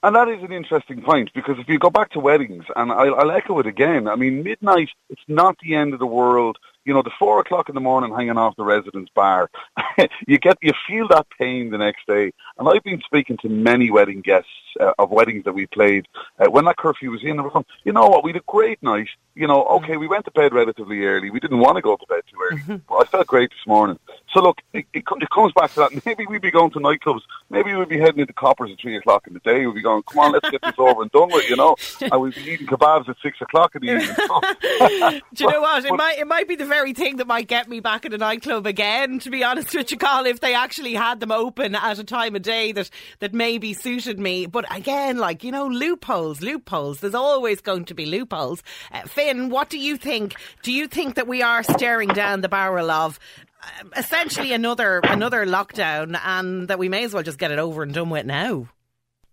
And 0.03 0.15
that 0.15 0.29
is 0.29 0.43
an 0.43 0.53
interesting 0.53 1.03
point 1.03 1.31
because 1.35 1.57
if 1.59 1.69
you 1.69 1.79
go 1.79 1.91
back 1.91 2.11
to 2.13 2.21
weddings, 2.21 2.65
and 2.75 2.93
I'll, 2.93 3.15
I'll 3.15 3.31
echo 3.31 3.59
it 3.61 3.67
again, 3.67 4.09
I 4.09 4.17
mean, 4.17 4.43
midnight, 4.43 4.91
it's 5.09 5.23
not 5.29 5.57
the 5.63 5.75
end 5.75 5.95
of 5.95 6.01
the 6.01 6.07
world 6.07 6.59
you 6.87 6.95
know, 6.95 7.03
the 7.03 7.11
four 7.19 7.41
o'clock 7.41 7.69
in 7.69 7.75
the 7.75 7.81
morning 7.81 8.15
hanging 8.15 8.39
off 8.39 8.57
the 8.57 8.65
residence 8.65 9.11
bar, 9.15 9.51
you 10.27 10.39
get, 10.39 10.57
you 10.63 10.73
feel 10.87 11.09
that 11.09 11.27
pain 11.39 11.71
the 11.71 11.79
next 11.79 12.07
day. 12.07 12.33
And 12.59 12.69
I've 12.69 12.85
been 12.85 13.03
speaking 13.05 13.37
to 13.43 13.49
many 13.49 13.91
wedding 13.91 14.21
guests 14.21 14.51
uh, 14.81 14.93
of 14.99 15.11
weddings 15.11 15.45
that 15.45 15.53
we 15.53 15.67
played 15.67 16.07
uh, 16.39 16.51
when 16.51 16.65
that 16.67 16.77
curfew 16.77 17.11
was 17.11 17.23
in. 17.23 17.37
They 17.37 17.43
were 17.43 17.51
going, 17.51 17.65
you 17.85 17.93
know 17.93 18.07
what, 18.07 18.25
we 18.25 18.31
had 18.31 18.41
a 18.41 18.45
great 18.47 18.83
night. 18.83 19.09
You 19.35 19.47
know, 19.47 19.65
okay, 19.65 19.97
we 19.97 20.07
went 20.07 20.25
to 20.27 20.31
bed 20.31 20.55
relatively 20.55 21.05
early. 21.05 21.29
We 21.29 21.41
didn't 21.41 21.59
want 21.59 21.77
to 21.77 21.83
go 21.83 21.97
to 21.97 22.07
bed 22.07 22.23
too 22.31 22.39
early, 22.51 22.63
mm-hmm. 22.63 22.77
but 22.89 22.97
I 22.97 23.05
felt 23.05 23.27
great 23.27 23.51
this 23.51 23.67
morning. 23.67 23.99
So 24.33 24.41
look, 24.41 24.59
it, 24.73 24.87
it, 24.95 25.05
it 25.07 25.31
comes 25.31 25.53
back 25.53 25.73
to 25.73 25.81
that. 25.81 26.05
Maybe 26.07 26.25
we'd 26.27 26.41
be 26.41 26.51
going 26.51 26.71
to 26.73 26.79
nightclubs. 26.79 27.21
Maybe 27.51 27.75
we'd 27.75 27.89
be 27.89 27.99
heading 27.99 28.21
into 28.21 28.33
Coppers 28.33 28.71
at 28.71 28.81
three 28.81 28.97
o'clock 28.97 29.27
in 29.27 29.35
the 29.35 29.41
day. 29.41 29.67
We'd 29.67 29.75
be 29.75 29.83
going, 29.83 30.03
come 30.05 30.21
on, 30.21 30.33
let's 30.33 30.49
get 30.49 30.63
this 30.63 30.75
over 30.79 31.03
and 31.03 31.11
done 31.11 31.29
with. 31.31 31.49
You 31.51 31.57
know, 31.57 31.77
and 32.01 32.21
we'd 32.21 32.35
be 32.35 32.43
eating 32.43 32.67
kebabs 32.67 33.09
at 33.09 33.17
six 33.23 33.41
o'clock 33.41 33.75
in 33.75 33.83
the 33.83 33.93
evening. 33.93 35.21
Do 35.35 35.45
you 35.45 35.51
know 35.51 35.61
what? 35.61 35.85
It 35.85 35.93
might 35.93 36.19
it 36.19 36.27
might 36.27 36.49
be 36.49 36.57
the 36.57 36.67
very 36.77 36.93
thing 36.93 37.17
that 37.17 37.27
might 37.27 37.49
get 37.49 37.71
me 37.71 37.81
back 37.81 38.05
at 38.05 38.13
a 38.13 38.19
nightclub 38.19 38.67
again. 38.67 39.19
To 39.21 39.31
be 39.31 39.43
honest 39.43 39.75
with 39.75 39.91
you, 39.91 39.97
Carl, 39.97 40.27
if 40.27 40.41
they 40.41 40.55
actually 40.55 40.93
had 40.93 41.21
them 41.21 41.33
open 41.33 41.75
at 41.75 41.99
a 41.99 42.05
time 42.05 42.37
of 42.37 42.43
day 42.43 42.73
that 42.73 42.91
that 43.21 43.33
maybe 43.33 43.73
suited 43.73 44.21
me. 44.21 44.45
But 44.45 44.67
again, 44.77 45.17
like 45.17 45.43
you 45.43 45.53
know, 45.53 45.69
loopholes, 45.69 46.43
loopholes. 46.43 47.01
There's 47.01 47.15
always 47.15 47.63
going 47.63 47.87
to 47.87 47.95
be 47.95 48.05
loopholes. 48.05 48.63
Uh, 48.93 49.03
Finn, 49.03 49.49
what 49.49 49.71
do 49.71 49.79
you 49.79 49.97
think? 49.97 50.35
Do 50.63 50.71
you 50.71 50.87
think 50.87 51.15
that 51.15 51.27
we 51.27 51.41
are 51.41 51.63
staring 51.63 52.11
down 52.11 52.43
the 52.43 52.49
barrel 52.51 52.91
of 52.91 53.19
uh, 53.63 53.89
essentially 53.97 54.53
another 54.53 55.01
another 55.05 55.47
lockdown, 55.47 56.21
and 56.23 56.69
that 56.69 56.79
we 56.79 56.91
may 56.91 57.05
as 57.05 57.15
well 57.15 57.23
just 57.23 57.39
get 57.39 57.53
it 57.53 57.59
over 57.59 57.85
and 57.85 57.95
done 57.95 58.11
with 58.11 58.27
now? 58.27 58.69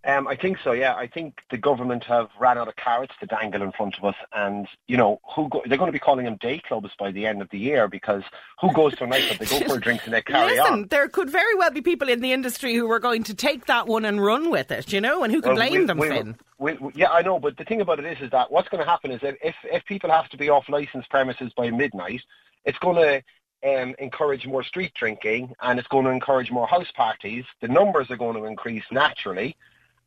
Um, 0.05 0.27
I 0.27 0.35
think 0.35 0.57
so. 0.61 0.73
Yeah, 0.73 0.95
I 0.95 1.07
think 1.07 1.39
the 1.49 1.57
government 1.57 2.03
have 2.05 2.27
ran 2.37 2.57
out 2.57 2.67
of 2.67 2.75
carrots 2.75 3.13
to 3.21 3.25
dangle 3.25 3.61
in 3.61 3.71
front 3.71 3.97
of 3.97 4.03
us, 4.03 4.15
and 4.33 4.67
you 4.87 4.97
know 4.97 5.21
who 5.33 5.47
go- 5.47 5.61
they're 5.65 5.77
going 5.77 5.87
to 5.87 5.93
be 5.93 5.99
calling 5.99 6.25
them 6.25 6.35
day 6.41 6.59
clubs 6.59 6.89
by 6.99 7.11
the 7.11 7.25
end 7.25 7.41
of 7.41 7.49
the 7.51 7.57
year 7.57 7.87
because 7.87 8.23
who 8.59 8.73
goes 8.73 8.95
to 8.97 9.05
a 9.05 9.07
nightclub? 9.07 9.39
They 9.39 9.59
go 9.59 9.65
for 9.65 9.77
a 9.77 9.81
drink 9.81 10.01
and 10.03 10.13
they 10.13 10.21
carry 10.23 10.57
Listen, 10.57 10.73
on. 10.73 10.87
there 10.89 11.07
could 11.07 11.29
very 11.29 11.55
well 11.55 11.71
be 11.71 11.81
people 11.81 12.09
in 12.09 12.19
the 12.19 12.33
industry 12.33 12.75
who 12.75 12.91
are 12.91 12.99
going 12.99 13.23
to 13.23 13.33
take 13.33 13.67
that 13.67 13.87
one 13.87 14.03
and 14.03 14.21
run 14.21 14.49
with 14.49 14.71
it, 14.71 14.91
you 14.91 14.99
know, 14.99 15.23
and 15.23 15.31
who 15.31 15.41
can 15.41 15.55
well, 15.55 15.57
blame 15.57 15.81
we, 15.81 15.85
them, 15.85 15.97
we, 15.97 16.09
Finn? 16.09 16.35
We, 16.57 16.77
yeah, 16.95 17.09
I 17.09 17.21
know, 17.21 17.39
but 17.39 17.55
the 17.55 17.63
thing 17.63 17.79
about 17.79 17.99
it 17.99 18.05
is, 18.05 18.17
is 18.19 18.31
that 18.31 18.51
what's 18.51 18.67
going 18.67 18.83
to 18.83 18.89
happen 18.89 19.11
is 19.11 19.21
that 19.21 19.37
if 19.41 19.55
if 19.63 19.85
people 19.85 20.09
have 20.09 20.27
to 20.29 20.37
be 20.37 20.49
off 20.49 20.67
licensed 20.67 21.09
premises 21.09 21.53
by 21.55 21.69
midnight, 21.71 22.21
it's 22.65 22.79
going 22.79 22.97
to 22.97 23.23
um, 23.63 23.95
encourage 23.99 24.45
more 24.45 24.63
street 24.63 24.93
drinking 24.93 25.53
and 25.61 25.79
it's 25.79 25.87
going 25.87 26.05
to 26.05 26.11
encourage 26.11 26.51
more 26.51 26.67
house 26.67 26.91
parties. 26.93 27.45
The 27.61 27.69
numbers 27.69 28.11
are 28.11 28.17
going 28.17 28.35
to 28.35 28.45
increase 28.45 28.83
naturally. 28.91 29.55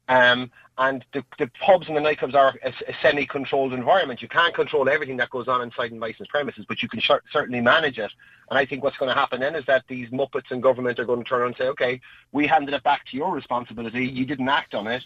Um, 0.08 0.50
and 0.78 1.04
the, 1.12 1.24
the 1.38 1.50
pubs 1.60 1.88
and 1.88 1.96
the 1.96 2.00
nightclubs 2.00 2.34
are 2.34 2.54
a, 2.62 2.68
a, 2.68 2.94
semi-controlled 3.00 3.72
environment. 3.72 4.20
You 4.20 4.28
can't 4.28 4.54
control 4.54 4.88
everything 4.88 5.16
that 5.16 5.30
goes 5.30 5.48
on 5.48 5.62
inside 5.62 5.90
and 5.90 6.00
licensed 6.00 6.30
premises, 6.30 6.66
but 6.68 6.82
you 6.82 6.88
can 6.88 7.00
sh- 7.00 7.10
certainly 7.32 7.60
manage 7.62 7.98
it. 7.98 8.12
And 8.50 8.58
I 8.58 8.66
think 8.66 8.84
what's 8.84 8.98
going 8.98 9.08
to 9.08 9.18
happen 9.18 9.40
then 9.40 9.54
is 9.54 9.64
that 9.66 9.84
these 9.88 10.10
muppets 10.10 10.52
in 10.52 10.60
government 10.60 10.98
are 10.98 11.06
going 11.06 11.22
to 11.22 11.28
turn 11.28 11.40
around 11.40 11.48
and 11.48 11.56
say, 11.56 11.68
okay, 11.68 12.00
we 12.32 12.46
handed 12.46 12.74
it 12.74 12.82
back 12.82 13.06
to 13.06 13.16
your 13.16 13.34
responsibility. 13.34 14.06
You 14.06 14.26
didn't 14.26 14.48
act 14.48 14.74
on 14.74 14.86
it. 14.86 15.02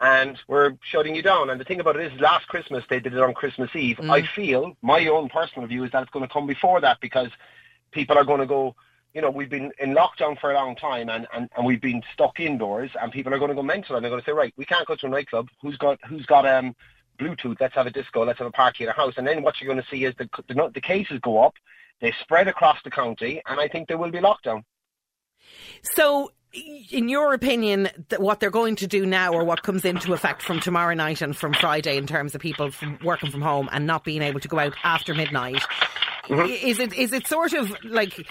And 0.00 0.38
we're 0.46 0.76
shutting 0.82 1.14
you 1.14 1.22
down. 1.22 1.48
And 1.48 1.58
the 1.58 1.64
thing 1.64 1.80
about 1.80 1.96
it 1.96 2.12
is, 2.12 2.20
last 2.20 2.46
Christmas 2.48 2.84
they 2.90 3.00
did 3.00 3.14
it 3.14 3.20
on 3.20 3.32
Christmas 3.32 3.74
Eve. 3.74 3.96
Mm. 3.96 4.10
I 4.10 4.26
feel 4.26 4.76
my 4.82 5.06
own 5.06 5.30
personal 5.30 5.66
view 5.66 5.84
is 5.84 5.92
that 5.92 6.02
it's 6.02 6.12
going 6.12 6.26
to 6.26 6.32
come 6.32 6.46
before 6.46 6.80
that 6.82 7.00
because 7.00 7.30
people 7.90 8.18
are 8.18 8.24
going 8.24 8.40
to 8.40 8.46
go, 8.46 8.76
you 9.16 9.22
know, 9.22 9.30
we've 9.30 9.48
been 9.48 9.72
in 9.78 9.94
lockdown 9.94 10.38
for 10.38 10.50
a 10.50 10.54
long 10.54 10.76
time 10.76 11.08
and, 11.08 11.26
and, 11.32 11.48
and 11.56 11.64
we've 11.64 11.80
been 11.80 12.02
stuck 12.12 12.38
indoors 12.38 12.90
and 13.00 13.10
people 13.10 13.32
are 13.32 13.38
going 13.38 13.48
to 13.48 13.54
go 13.54 13.62
mental 13.62 13.96
and 13.96 14.04
they're 14.04 14.10
going 14.10 14.20
to 14.20 14.26
say, 14.26 14.32
right, 14.32 14.52
we 14.58 14.66
can't 14.66 14.86
go 14.86 14.94
to 14.94 15.06
a 15.06 15.08
nightclub. 15.08 15.48
Who's 15.62 15.78
got, 15.78 15.98
who's 16.06 16.26
got, 16.26 16.46
um, 16.46 16.76
Bluetooth, 17.18 17.56
let's 17.58 17.74
have 17.74 17.86
a 17.86 17.90
disco, 17.90 18.26
let's 18.26 18.38
have 18.40 18.46
a 18.46 18.52
party 18.52 18.84
in 18.84 18.90
a 18.90 18.92
house. 18.92 19.14
And 19.16 19.26
then 19.26 19.42
what 19.42 19.58
you're 19.58 19.72
going 19.72 19.82
to 19.82 19.90
see 19.90 20.04
is 20.04 20.14
the, 20.18 20.28
the, 20.48 20.70
the 20.74 20.82
cases 20.82 21.18
go 21.22 21.42
up, 21.42 21.54
they 22.02 22.12
spread 22.20 22.46
across 22.46 22.76
the 22.84 22.90
county, 22.90 23.40
and 23.46 23.58
I 23.58 23.68
think 23.68 23.88
there 23.88 23.96
will 23.96 24.10
be 24.10 24.18
lockdown. 24.18 24.64
So, 25.94 26.30
in 26.90 27.08
your 27.08 27.32
opinion, 27.32 27.88
what 28.18 28.40
they're 28.40 28.50
going 28.50 28.76
to 28.76 28.86
do 28.86 29.06
now, 29.06 29.32
or 29.32 29.44
what 29.44 29.62
comes 29.62 29.86
into 29.86 30.12
effect 30.12 30.42
from 30.42 30.60
tomorrow 30.60 30.92
night 30.92 31.22
and 31.22 31.34
from 31.34 31.54
Friday, 31.54 31.96
in 31.96 32.06
terms 32.06 32.34
of 32.34 32.42
people 32.42 32.70
from 32.70 32.98
working 33.02 33.30
from 33.30 33.40
home 33.40 33.70
and 33.72 33.86
not 33.86 34.04
being 34.04 34.20
able 34.20 34.40
to 34.40 34.48
go 34.48 34.58
out 34.58 34.74
after 34.84 35.14
midnight, 35.14 35.62
Mm-hmm. 36.28 36.66
is 36.66 36.78
it 36.78 36.92
is 36.94 37.12
it 37.12 37.26
sort 37.26 37.52
of 37.52 37.72
like? 37.84 38.26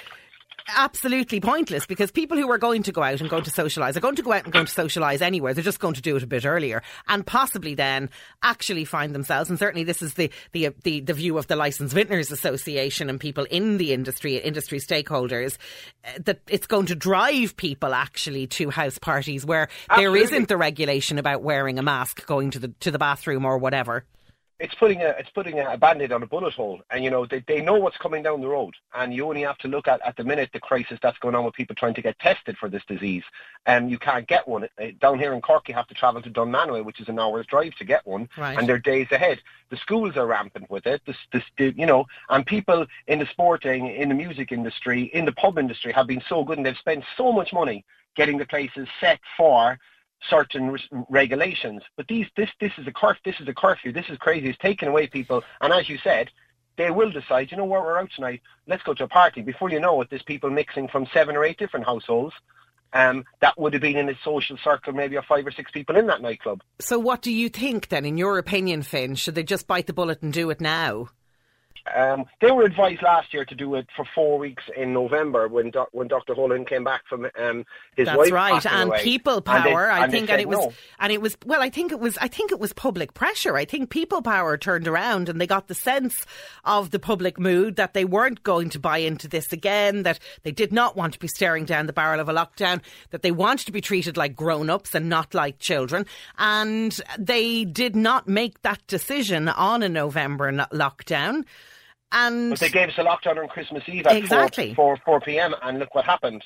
Absolutely 0.67 1.39
pointless 1.39 1.85
because 1.85 2.09
people 2.09 2.37
who 2.37 2.49
are 2.49 2.57
going 2.57 2.81
to 2.83 2.91
go 2.91 3.03
out 3.03 3.21
and 3.21 3.29
going 3.29 3.43
to 3.43 3.51
socialise 3.51 3.95
are 3.95 3.99
going 3.99 4.15
to 4.15 4.23
go 4.23 4.33
out 4.33 4.45
and 4.45 4.53
going 4.53 4.65
to 4.65 4.73
socialise 4.73 5.21
anywhere. 5.21 5.53
They're 5.53 5.63
just 5.63 5.79
going 5.79 5.93
to 5.93 6.01
do 6.01 6.15
it 6.15 6.23
a 6.23 6.27
bit 6.27 6.43
earlier 6.43 6.81
and 7.07 7.23
possibly 7.25 7.75
then 7.75 8.09
actually 8.41 8.83
find 8.83 9.13
themselves. 9.13 9.51
And 9.51 9.59
certainly 9.59 9.83
this 9.83 10.01
is 10.01 10.15
the 10.15 10.31
the 10.53 10.69
the, 10.81 11.01
the 11.01 11.13
view 11.13 11.37
of 11.37 11.45
the 11.45 11.55
Licensed 11.55 11.93
Vintners 11.93 12.31
Association 12.31 13.11
and 13.11 13.19
people 13.19 13.45
in 13.51 13.77
the 13.77 13.93
industry, 13.93 14.37
industry 14.37 14.79
stakeholders, 14.79 15.57
uh, 16.03 16.13
that 16.25 16.39
it's 16.47 16.65
going 16.65 16.87
to 16.87 16.95
drive 16.95 17.55
people 17.57 17.93
actually 17.93 18.47
to 18.47 18.71
house 18.71 18.97
parties 18.97 19.45
where 19.45 19.67
there 19.89 20.07
Absolutely. 20.07 20.21
isn't 20.21 20.47
the 20.47 20.57
regulation 20.57 21.19
about 21.19 21.43
wearing 21.43 21.77
a 21.77 21.83
mask, 21.83 22.25
going 22.25 22.49
to 22.51 22.59
the 22.59 22.69
to 22.79 22.89
the 22.89 22.99
bathroom 22.99 23.45
or 23.45 23.59
whatever. 23.59 24.03
It's 24.57 24.73
putting 24.75 25.01
a 25.01 25.09
it's 25.19 25.29
putting 25.31 25.59
a 25.59 25.77
band-aid 25.77 26.11
on 26.11 26.23
a 26.23 26.27
bullet 26.27 26.53
hole. 26.53 26.81
And 26.89 27.03
you 27.03 27.09
know 27.09 27.25
they, 27.25 27.43
they 27.47 27.61
know 27.61 27.75
what's 27.75 27.97
coming 27.97 28.23
down 28.23 28.41
the 28.41 28.47
road. 28.47 28.73
And 28.93 29.13
you 29.13 29.27
only 29.27 29.41
have 29.41 29.57
to 29.59 29.67
look 29.67 29.87
at 29.87 29.99
at 30.05 30.15
the 30.15 30.23
minute 30.23 30.49
the 30.53 30.59
crisis 30.59 30.97
that's 31.01 31.17
going 31.19 31.35
on 31.35 31.43
with 31.43 31.53
people 31.53 31.75
trying 31.75 31.93
to 31.95 32.01
get 32.01 32.17
tested 32.19 32.57
for 32.57 32.69
this 32.69 32.83
disease. 32.87 33.23
And 33.65 33.91
you 33.91 33.97
can't 33.97 34.27
get 34.27 34.47
one. 34.47 34.67
Down 34.99 35.19
here 35.19 35.33
in 35.33 35.41
Cork 35.41 35.67
you 35.67 35.73
have 35.75 35.87
to 35.87 35.93
travel 35.93 36.21
to 36.21 36.29
Dunmanway 36.29 36.85
which 36.85 36.99
is 36.99 37.09
an 37.09 37.19
hour's 37.19 37.45
drive 37.47 37.75
to 37.75 37.85
get 37.85 38.05
one. 38.05 38.29
Right. 38.37 38.57
and 38.57 38.67
they're 38.67 38.79
days 38.79 39.07
ahead. 39.11 39.41
The 39.69 39.77
schools 39.77 40.15
are 40.15 40.27
rampant 40.27 40.69
with 40.69 40.85
it. 40.85 41.01
This, 41.05 41.17
this, 41.33 41.43
you 41.57 41.85
know 41.85 42.05
and 42.29 42.45
people 42.45 42.85
in 43.07 43.19
the 43.19 43.27
sporting 43.27 43.87
in 43.87 44.09
the 44.09 44.15
music 44.15 44.51
industry 44.51 45.03
in 45.13 45.25
the 45.25 45.31
pub 45.33 45.57
industry 45.57 45.91
have 45.91 46.07
been 46.07 46.23
so 46.29 46.43
good 46.43 46.57
and 46.57 46.65
they've 46.65 46.77
spent 46.77 47.03
so 47.17 47.31
much 47.31 47.51
money 47.51 47.83
getting 48.15 48.37
the 48.37 48.45
places 48.45 48.87
set 49.01 49.19
for 49.37 49.77
certain 50.29 50.77
regulations. 51.09 51.83
But 51.95 52.07
these, 52.07 52.27
this, 52.35 52.49
this 52.59 52.71
is 52.77 52.87
a 52.87 52.91
curf, 52.91 53.17
this 53.23 53.35
is 53.39 53.47
a 53.47 53.53
curfew, 53.53 53.91
this 53.91 54.09
is 54.09 54.17
crazy. 54.17 54.49
It's 54.49 54.57
taking 54.59 54.89
away 54.89 55.07
people, 55.07 55.43
and 55.61 55.73
as 55.73 55.89
you 55.89 55.97
said, 56.03 56.29
they 56.77 56.91
will 56.91 57.11
decide. 57.11 57.51
You 57.51 57.57
know? 57.57 57.65
We're 57.65 57.99
out 57.99 58.09
tonight. 58.15 58.41
Let's 58.67 58.83
go 58.83 58.93
to 58.93 59.05
a 59.05 59.07
party. 59.07 59.41
Before 59.41 59.69
you 59.69 59.79
know 59.79 60.01
it, 60.01 60.09
there's 60.09 60.23
people 60.23 60.49
mixing 60.49 60.87
from 60.87 61.07
seven 61.13 61.35
or 61.35 61.45
eight 61.45 61.57
different 61.57 61.85
households. 61.85 62.35
Um, 62.93 63.25
that 63.41 63.59
would 63.59 63.73
have 63.73 63.81
been 63.81 63.97
in 63.97 64.07
a 64.07 64.17
social 64.23 64.57
circle, 64.63 64.93
maybe 64.93 65.17
of 65.17 65.25
five 65.25 65.45
or 65.45 65.51
six 65.51 65.69
people 65.71 65.97
in 65.97 66.07
that 66.07 66.21
nightclub. 66.21 66.61
So, 66.79 66.97
what 66.97 67.21
do 67.21 67.31
you 67.31 67.49
think 67.49 67.89
then, 67.89 68.05
in 68.05 68.17
your 68.17 68.37
opinion, 68.37 68.83
Finn? 68.83 69.15
Should 69.15 69.35
they 69.35 69.43
just 69.43 69.67
bite 69.67 69.87
the 69.87 69.93
bullet 69.93 70.21
and 70.21 70.31
do 70.31 70.49
it 70.49 70.61
now? 70.61 71.09
Um, 71.93 72.25
they 72.41 72.49
were 72.51 72.63
advised 72.63 73.01
last 73.03 73.33
year 73.33 73.45
to 73.45 73.53
do 73.55 73.75
it 73.75 73.87
for 73.95 74.05
four 74.15 74.39
weeks 74.39 74.63
in 74.75 74.91
November 74.93 75.47
when 75.47 75.69
doc, 75.69 75.89
when 75.91 76.07
Dr. 76.07 76.33
Holland 76.33 76.67
came 76.67 76.83
back 76.83 77.03
from 77.07 77.27
um, 77.37 77.65
his 77.95 78.05
That's 78.07 78.17
wife 78.17 78.31
right, 78.31 78.53
passing 78.53 78.71
and 78.71 78.89
away. 78.89 79.03
people 79.03 79.33
And 79.45 79.45
they- 79.65 79.69
power. 79.71 79.91
I 79.91 80.03
and 80.03 80.11
think, 80.11 80.29
and 80.29 80.41
it 80.41 80.49
was, 80.49 80.57
no. 80.57 80.73
and 80.99 81.13
it 81.13 81.21
was. 81.21 81.37
Well, 81.45 81.61
I 81.61 81.69
think 81.69 81.91
it 81.91 81.99
was. 81.99 82.17
I 82.17 82.27
think 82.27 82.51
it 82.51 82.59
was 82.59 82.73
public 82.73 83.13
pressure. 83.13 83.55
I 83.55 83.65
think 83.65 83.89
people 83.91 84.21
power 84.21 84.57
turned 84.57 84.87
around 84.87 85.29
and 85.29 85.39
they 85.39 85.45
got 85.47 85.67
the 85.67 85.75
sense 85.75 86.25
of 86.63 86.89
the 86.91 86.99
public 86.99 87.39
mood 87.39 87.75
that 87.75 87.93
they 87.93 88.05
weren't 88.05 88.41
going 88.43 88.69
to 88.69 88.79
buy 88.79 88.97
into 88.97 89.27
this 89.27 89.53
again. 89.53 90.03
That 90.03 90.19
they 90.43 90.51
did 90.51 90.73
not 90.73 90.95
want 90.95 91.13
to 91.13 91.19
be 91.19 91.27
staring 91.27 91.65
down 91.65 91.85
the 91.85 91.93
barrel 91.93 92.19
of 92.19 92.29
a 92.29 92.33
lockdown. 92.33 92.81
That 93.11 93.21
they 93.21 93.31
wanted 93.31 93.65
to 93.67 93.71
be 93.71 93.81
treated 93.81 94.17
like 94.17 94.35
grown-ups 94.35 94.95
and 94.95 95.07
not 95.07 95.33
like 95.35 95.59
children. 95.59 96.05
And 96.39 96.99
they 97.19 97.63
did 97.65 97.95
not 97.95 98.27
make 98.27 98.61
that 98.63 98.85
decision 98.87 99.49
on 99.49 99.83
a 99.83 99.89
November 99.89 100.51
lockdown. 100.51 101.43
And 102.11 102.51
But 102.51 102.59
they 102.59 102.69
gave 102.69 102.89
us 102.89 102.95
a 102.97 103.03
lockdown 103.03 103.37
on 103.37 103.47
Christmas 103.47 103.83
Eve 103.87 104.05
at 104.07 104.15
Exactly. 104.15 104.73
4, 104.73 104.97
4, 104.97 105.03
4 105.05 105.21
p.m. 105.21 105.53
and 105.61 105.79
look 105.79 105.93
what 105.95 106.05
happened. 106.05 106.43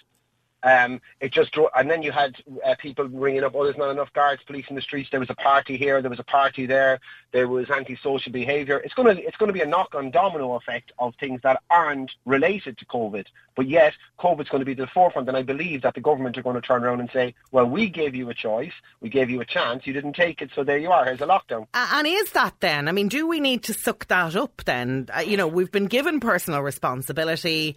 Um, 0.64 1.00
it 1.22 1.32
just 1.32 1.56
and 1.76 1.90
then 1.90 2.04
you 2.04 2.12
had 2.12 2.36
uh, 2.66 2.76
people 2.80 3.08
ringing 3.08 3.44
up, 3.44 3.54
oh, 3.56 3.64
there's 3.64 3.78
not 3.78 3.92
enough 3.92 4.12
guards, 4.14 4.44
police 4.44 4.66
in 4.70 4.76
the 4.76 4.82
streets. 4.82 5.10
There 5.10 5.20
was 5.20 5.30
a 5.30 5.36
party 5.36 5.78
here, 5.78 6.02
there 6.02 6.10
was 6.10 6.20
a 6.20 6.24
party 6.24 6.66
there. 6.66 7.00
There 7.32 7.48
was 7.48 7.70
antisocial 7.70 8.32
behaviour. 8.32 8.78
It's 8.78 8.94
going 8.94 9.16
to 9.16 9.24
it's 9.24 9.38
going 9.38 9.50
to 9.50 9.54
be 9.54 9.62
a 9.62 9.66
knock-on 9.66 10.12
domino 10.12 10.56
effect 10.56 10.92
of 10.98 11.14
things 11.20 11.42
that 11.44 11.62
aren't 11.70 12.12
related 12.26 12.78
to 12.80 12.86
COVID, 12.86 13.28
but 13.56 13.68
yet 13.68 13.94
COVID's 14.20 14.50
going 14.50 14.62
to 14.62 14.66
be 14.66 14.74
the 14.74 14.88
forefront. 14.88 15.28
And 15.28 15.38
I 15.38 15.44
believe 15.44 15.84
that 15.84 15.94
the 15.94 16.02
government 16.02 16.38
are 16.38 16.42
going 16.42 16.56
to 16.56 16.62
turn 16.62 16.84
around 16.84 17.00
and 17.00 17.10
say, 17.12 17.36
well, 17.52 17.66
we 17.66 17.88
gave 17.88 18.16
you 18.16 18.30
a 18.30 18.34
choice, 18.34 18.74
we 19.00 19.10
gave 19.10 19.30
you 19.30 19.42
a 19.42 19.46
chance, 19.46 19.86
you 19.86 19.94
didn't 19.94 20.14
take 20.14 20.42
it, 20.42 20.50
so 20.56 20.64
there 20.64 20.80
you 20.80 20.92
are. 20.92 21.06
Here's 21.06 21.22
a 21.22 21.28
lockdown. 21.28 21.68
And 21.74 22.08
is 22.08 22.32
that 22.32 22.56
then? 22.60 22.88
I 22.88 22.92
mean, 22.92 23.08
do 23.08 23.28
we 23.28 23.40
need 23.40 23.64
to 23.64 23.74
suck 23.74 24.08
that 24.08 24.36
up 24.36 24.64
then? 24.66 25.08
Uh, 25.16 25.22
you 25.22 25.38
know, 25.38 25.48
we've 25.48 25.72
been 25.72 25.86
given 25.86 26.20
personal 26.20 26.62
responsibility. 26.62 27.76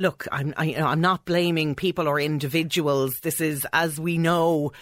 Look, 0.00 0.26
I'm, 0.32 0.54
I, 0.56 0.64
you 0.64 0.78
know, 0.78 0.86
I'm 0.86 1.02
not 1.02 1.26
blaming 1.26 1.74
people 1.74 2.08
or 2.08 2.18
individuals. 2.18 3.20
This 3.20 3.40
is, 3.40 3.66
as 3.70 4.00
we 4.00 4.16
know, 4.16 4.72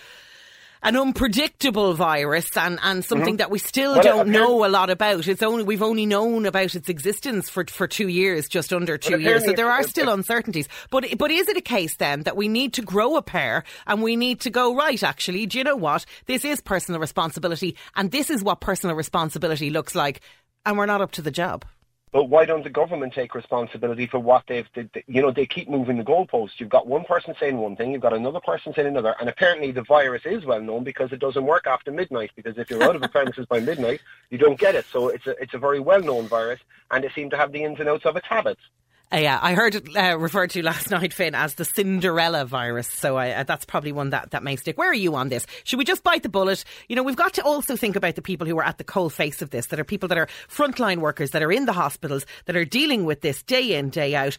an 0.82 0.96
unpredictable 0.96 1.94
virus 1.94 2.56
and, 2.56 2.78
and 2.82 3.04
something 3.04 3.38
that 3.38 3.50
we 3.50 3.58
still 3.58 3.94
Well, 3.94 4.02
don't 4.02 4.28
know 4.28 4.64
a 4.64 4.68
lot 4.68 4.90
about. 4.90 5.26
It's 5.26 5.42
only 5.42 5.64
we've 5.64 5.82
only 5.82 6.06
known 6.06 6.46
about 6.46 6.76
its 6.76 6.88
existence 6.88 7.50
for 7.50 7.64
for 7.66 7.88
two 7.88 8.06
years, 8.08 8.48
just 8.48 8.72
under 8.72 8.96
two 8.96 9.18
years. 9.18 9.44
So 9.44 9.52
there 9.52 9.70
are 9.70 9.82
still 9.82 10.08
uncertainties. 10.08 10.68
But 10.90 11.18
but 11.18 11.30
is 11.32 11.48
it 11.48 11.56
a 11.56 11.62
case 11.62 11.96
then 11.96 12.22
that 12.22 12.37
we 12.37 12.46
need 12.46 12.75
to 12.75 12.82
grow 12.82 13.16
a 13.16 13.22
pair 13.22 13.64
and 13.87 14.02
we 14.02 14.14
need 14.14 14.40
to 14.42 14.50
go 14.50 14.76
right? 14.76 15.02
Actually, 15.02 15.46
do 15.46 15.58
you 15.58 15.64
know 15.64 15.76
what? 15.76 16.06
This 16.26 16.44
is 16.44 16.60
personal 16.60 17.00
responsibility, 17.00 17.76
and 17.96 18.12
this 18.12 18.30
is 18.30 18.44
what 18.44 18.60
personal 18.60 18.94
responsibility 18.94 19.70
looks 19.70 19.96
like, 19.96 20.20
and 20.64 20.78
we're 20.78 20.87
not 20.87 21.00
up 21.00 21.10
to 21.12 21.22
the 21.22 21.32
job. 21.32 21.64
But 22.10 22.24
why 22.30 22.44
don't 22.46 22.64
the 22.64 22.70
government 22.70 23.12
take 23.12 23.34
responsibility 23.34 24.06
for 24.06 24.18
what 24.18 24.44
they've, 24.46 24.66
they, 24.74 24.88
they- 24.94 25.04
you 25.06 25.20
know, 25.20 25.30
they 25.30 25.46
keep 25.46 25.68
moving 25.68 25.98
the 25.98 26.04
goalposts. 26.04 26.58
You've 26.58 26.68
got 26.70 26.86
one 26.86 27.04
person 27.04 27.34
saying 27.38 27.56
one 27.58 27.76
thing, 27.76 27.92
you've 27.92 28.00
got 28.00 28.14
another 28.14 28.40
person 28.40 28.72
saying 28.74 28.88
another, 28.88 29.14
and 29.20 29.28
apparently 29.28 29.72
the 29.72 29.82
virus 29.82 30.22
is 30.24 30.44
well 30.44 30.60
known 30.60 30.84
because 30.84 31.12
it 31.12 31.18
doesn't 31.20 31.44
work 31.44 31.66
after 31.66 31.92
midnight. 31.92 32.30
Because 32.34 32.56
if 32.56 32.70
you're 32.70 32.82
out 32.82 32.96
of 32.96 33.02
the 33.02 33.08
premises 33.08 33.46
by 33.46 33.60
midnight, 33.60 34.00
you 34.30 34.38
don't 34.38 34.58
get 34.58 34.74
it. 34.74 34.86
So 34.90 35.08
it's 35.08 35.26
a, 35.26 35.30
it's 35.42 35.54
a 35.54 35.58
very 35.58 35.80
well 35.80 36.00
known 36.00 36.28
virus, 36.28 36.60
and 36.90 37.04
they 37.04 37.10
seem 37.10 37.28
to 37.30 37.36
have 37.36 37.52
the 37.52 37.62
ins 37.62 37.78
and 37.80 37.88
outs 37.88 38.06
of 38.06 38.16
its 38.16 38.26
habits. 38.26 38.62
Uh, 39.10 39.16
yeah, 39.16 39.38
I 39.40 39.54
heard 39.54 39.74
it 39.74 39.96
uh, 39.96 40.18
referred 40.18 40.50
to 40.50 40.62
last 40.62 40.90
night, 40.90 41.14
Finn, 41.14 41.34
as 41.34 41.54
the 41.54 41.64
Cinderella 41.64 42.44
virus. 42.44 42.88
So 42.88 43.16
I, 43.16 43.30
uh, 43.30 43.42
that's 43.42 43.64
probably 43.64 43.90
one 43.90 44.10
that, 44.10 44.32
that 44.32 44.42
may 44.42 44.56
stick. 44.56 44.76
Where 44.76 44.90
are 44.90 44.94
you 44.94 45.14
on 45.14 45.30
this? 45.30 45.46
Should 45.64 45.78
we 45.78 45.86
just 45.86 46.02
bite 46.02 46.22
the 46.22 46.28
bullet? 46.28 46.62
You 46.88 46.96
know, 46.96 47.02
we've 47.02 47.16
got 47.16 47.32
to 47.34 47.42
also 47.42 47.74
think 47.74 47.96
about 47.96 48.16
the 48.16 48.22
people 48.22 48.46
who 48.46 48.58
are 48.58 48.64
at 48.64 48.76
the 48.76 48.84
coal 48.84 49.08
face 49.08 49.40
of 49.40 49.48
this, 49.48 49.66
that 49.66 49.80
are 49.80 49.84
people 49.84 50.10
that 50.10 50.18
are 50.18 50.28
frontline 50.48 50.98
workers, 50.98 51.30
that 51.30 51.42
are 51.42 51.50
in 51.50 51.64
the 51.64 51.72
hospitals, 51.72 52.26
that 52.44 52.56
are 52.56 52.66
dealing 52.66 53.06
with 53.06 53.22
this 53.22 53.42
day 53.42 53.76
in, 53.76 53.88
day 53.88 54.14
out. 54.14 54.36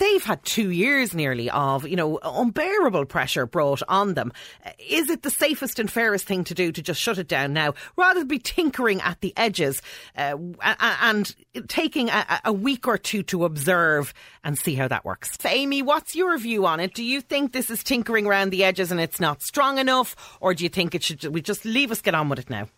They've 0.00 0.24
had 0.24 0.42
two 0.44 0.70
years 0.70 1.14
nearly 1.14 1.50
of, 1.50 1.86
you 1.86 1.94
know, 1.94 2.18
unbearable 2.22 3.04
pressure 3.04 3.44
brought 3.44 3.82
on 3.86 4.14
them. 4.14 4.32
Is 4.78 5.10
it 5.10 5.22
the 5.22 5.30
safest 5.30 5.78
and 5.78 5.90
fairest 5.90 6.26
thing 6.26 6.42
to 6.44 6.54
do 6.54 6.72
to 6.72 6.80
just 6.82 6.98
shut 6.98 7.18
it 7.18 7.28
down 7.28 7.52
now 7.52 7.74
rather 7.96 8.20
than 8.20 8.28
be 8.28 8.38
tinkering 8.38 9.02
at 9.02 9.20
the 9.20 9.34
edges 9.36 9.82
uh, 10.16 10.38
a- 10.62 10.76
a- 10.80 10.96
and 11.02 11.36
taking 11.68 12.08
a, 12.08 12.40
a 12.46 12.52
week 12.52 12.88
or 12.88 12.96
two 12.96 13.22
to 13.24 13.44
observe 13.44 14.14
and 14.42 14.56
see 14.56 14.74
how 14.74 14.88
that 14.88 15.04
works? 15.04 15.36
Amy, 15.44 15.82
what's 15.82 16.14
your 16.14 16.38
view 16.38 16.64
on 16.64 16.80
it? 16.80 16.94
Do 16.94 17.04
you 17.04 17.20
think 17.20 17.52
this 17.52 17.68
is 17.68 17.84
tinkering 17.84 18.26
around 18.26 18.50
the 18.50 18.64
edges 18.64 18.90
and 18.90 19.00
it's 19.00 19.20
not 19.20 19.42
strong 19.42 19.76
enough, 19.76 20.16
or 20.40 20.54
do 20.54 20.64
you 20.64 20.70
think 20.70 20.94
it 20.94 21.02
should 21.02 21.22
we 21.26 21.42
just 21.42 21.66
leave 21.66 21.90
us 21.92 22.00
get 22.00 22.14
on 22.14 22.30
with 22.30 22.38
it 22.38 22.48
now? 22.48 22.68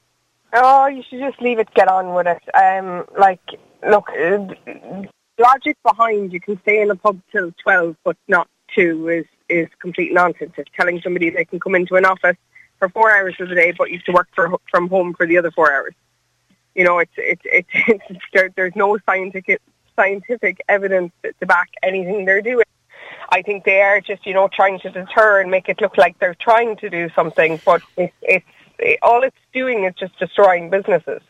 Oh, 0.53 0.87
you 0.89 1.05
should 1.09 1.21
just 1.21 1.41
leave 1.41 1.61
it, 1.61 1.73
get 1.75 1.87
on 1.89 2.15
with 2.15 2.27
it. 2.27 2.43
Um, 2.55 3.05
like, 3.17 3.41
look, 3.89 4.09
uh, 4.11 4.39
logic 5.43 5.77
behind 5.83 6.33
you 6.33 6.41
can 6.41 6.61
stay 6.63 6.81
in 6.81 6.91
a 6.91 6.97
pub 6.97 7.21
till 7.31 7.53
12 7.63 7.97
but 8.05 8.17
not 8.29 8.49
2 8.75 9.09
is, 9.09 9.27
is 9.49 9.69
complete 9.81 10.13
nonsense. 10.13 10.53
It's 10.57 10.71
telling 10.77 11.01
somebody 11.03 11.31
they 11.31 11.45
can 11.45 11.61
come 11.61 11.75
into 11.75 11.97
an 11.97 12.05
office 12.05 12.37
for 12.79 12.89
four 12.89 13.15
hours 13.15 13.35
of 13.41 13.49
the 13.49 13.55
day 13.55 13.73
but 13.77 13.91
you 13.91 13.99
have 13.99 14.05
to 14.05 14.13
work 14.13 14.29
for, 14.35 14.59
from 14.71 14.89
home 14.89 15.15
for 15.15 15.27
the 15.27 15.39
other 15.39 15.51
four 15.51 15.73
hours. 15.73 15.95
You 16.75 16.85
know, 16.85 16.99
it's, 16.99 17.13
it's, 17.17 17.43
it's, 17.45 17.69
it's 18.09 18.25
there, 18.33 18.51
there's 18.57 18.77
no 18.77 18.99
scientific, 19.05 19.61
scientific 19.97 20.63
evidence 20.69 21.13
to 21.23 21.47
back 21.47 21.71
anything 21.83 22.25
they're 22.25 22.43
doing. 22.43 22.65
I 23.29 23.43
think 23.43 23.65
they 23.65 23.81
are 23.81 24.01
just, 24.01 24.27
you 24.27 24.35
know, 24.35 24.49
trying 24.49 24.79
to 24.81 24.91
deter 24.91 25.41
and 25.41 25.51
make 25.51 25.69
it 25.69 25.81
look 25.81 25.97
like 25.97 26.19
they're 26.19 26.35
trying 26.35 26.77
to 26.77 26.91
do 26.91 27.09
something, 27.15 27.61
but 27.65 27.83
it's, 27.97 28.15
it's 28.23 28.47
it, 28.79 28.99
all 29.03 29.23
it's 29.23 29.37
doing 29.53 29.85
is 29.85 29.95
just 29.95 30.19
destroying 30.19 30.71
businesses. 30.71 31.23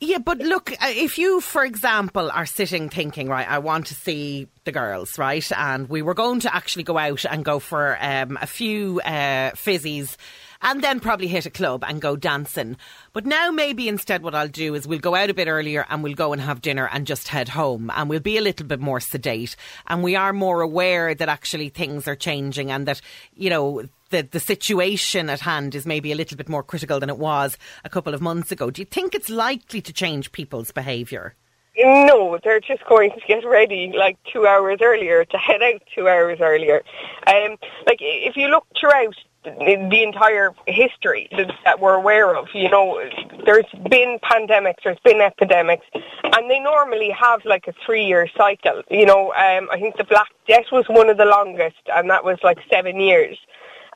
Yeah, 0.00 0.18
but 0.18 0.38
look, 0.38 0.70
uh, 0.70 0.76
if 0.90 1.18
you, 1.18 1.40
for 1.40 1.64
example, 1.64 2.30
are 2.30 2.46
sitting 2.46 2.88
thinking, 2.88 3.28
right, 3.28 3.48
I 3.48 3.58
want 3.58 3.86
to 3.86 3.94
see 3.94 4.46
the 4.64 4.70
girls, 4.70 5.18
right, 5.18 5.50
and 5.56 5.88
we 5.88 6.02
were 6.02 6.14
going 6.14 6.40
to 6.40 6.54
actually 6.54 6.84
go 6.84 6.96
out 6.96 7.24
and 7.24 7.44
go 7.44 7.58
for 7.58 7.98
um, 8.00 8.38
a 8.40 8.46
few 8.46 9.00
uh, 9.00 9.50
fizzies 9.52 10.16
and 10.62 10.82
then 10.82 11.00
probably 11.00 11.28
hit 11.28 11.46
a 11.46 11.50
club 11.50 11.84
and 11.86 12.00
go 12.00 12.16
dancing. 12.16 12.76
But 13.12 13.26
now 13.26 13.50
maybe 13.50 13.88
instead 13.88 14.22
what 14.22 14.34
I'll 14.34 14.48
do 14.48 14.74
is 14.74 14.86
we'll 14.86 14.98
go 14.98 15.14
out 15.14 15.30
a 15.30 15.34
bit 15.34 15.48
earlier 15.48 15.86
and 15.88 16.02
we'll 16.02 16.14
go 16.14 16.32
and 16.32 16.42
have 16.42 16.62
dinner 16.62 16.88
and 16.92 17.06
just 17.06 17.28
head 17.28 17.50
home 17.50 17.90
and 17.94 18.08
we'll 18.08 18.20
be 18.20 18.38
a 18.38 18.42
little 18.42 18.66
bit 18.66 18.80
more 18.80 19.00
sedate 19.00 19.56
and 19.86 20.02
we 20.02 20.16
are 20.16 20.32
more 20.32 20.60
aware 20.60 21.14
that 21.14 21.28
actually 21.28 21.68
things 21.68 22.08
are 22.08 22.16
changing 22.16 22.70
and 22.70 22.86
that, 22.86 23.00
you 23.34 23.50
know, 23.50 23.82
the, 24.10 24.22
the 24.22 24.40
situation 24.40 25.28
at 25.28 25.40
hand 25.40 25.74
is 25.74 25.86
maybe 25.86 26.12
a 26.12 26.16
little 26.16 26.36
bit 26.36 26.48
more 26.48 26.62
critical 26.62 26.98
than 26.98 27.10
it 27.10 27.18
was 27.18 27.58
a 27.84 27.90
couple 27.90 28.14
of 28.14 28.22
months 28.22 28.50
ago. 28.50 28.70
Do 28.70 28.80
you 28.80 28.86
think 28.86 29.14
it's 29.14 29.28
likely 29.28 29.80
to 29.82 29.92
change 29.92 30.32
people's 30.32 30.72
behaviour? 30.72 31.34
No, 31.80 32.38
they're 32.42 32.60
just 32.60 32.84
going 32.86 33.12
to 33.12 33.20
get 33.28 33.46
ready 33.46 33.92
like 33.96 34.18
two 34.32 34.46
hours 34.46 34.80
earlier 34.82 35.24
to 35.24 35.38
head 35.38 35.62
out 35.62 35.80
two 35.94 36.08
hours 36.08 36.38
earlier. 36.40 36.82
Um, 37.26 37.56
like 37.86 37.98
if 38.00 38.36
you 38.36 38.48
look 38.48 38.66
throughout 38.78 39.14
the 39.56 40.02
entire 40.02 40.52
history 40.66 41.28
that 41.36 41.50
that 41.64 41.80
we're 41.80 41.94
aware 41.94 42.36
of. 42.36 42.48
You 42.54 42.70
know, 42.70 43.00
there's 43.44 43.66
been 43.88 44.18
pandemics, 44.22 44.82
there's 44.84 44.98
been 45.04 45.20
epidemics, 45.20 45.86
and 45.94 46.50
they 46.50 46.60
normally 46.60 47.10
have 47.10 47.44
like 47.44 47.66
a 47.68 47.74
three-year 47.84 48.28
cycle. 48.36 48.82
You 48.90 49.06
know, 49.06 49.32
um, 49.34 49.68
I 49.70 49.78
think 49.80 49.96
the 49.96 50.04
Black 50.04 50.28
Death 50.46 50.66
was 50.72 50.86
one 50.88 51.08
of 51.08 51.16
the 51.16 51.24
longest, 51.24 51.76
and 51.94 52.10
that 52.10 52.24
was 52.24 52.38
like 52.42 52.58
seven 52.70 53.00
years. 53.00 53.38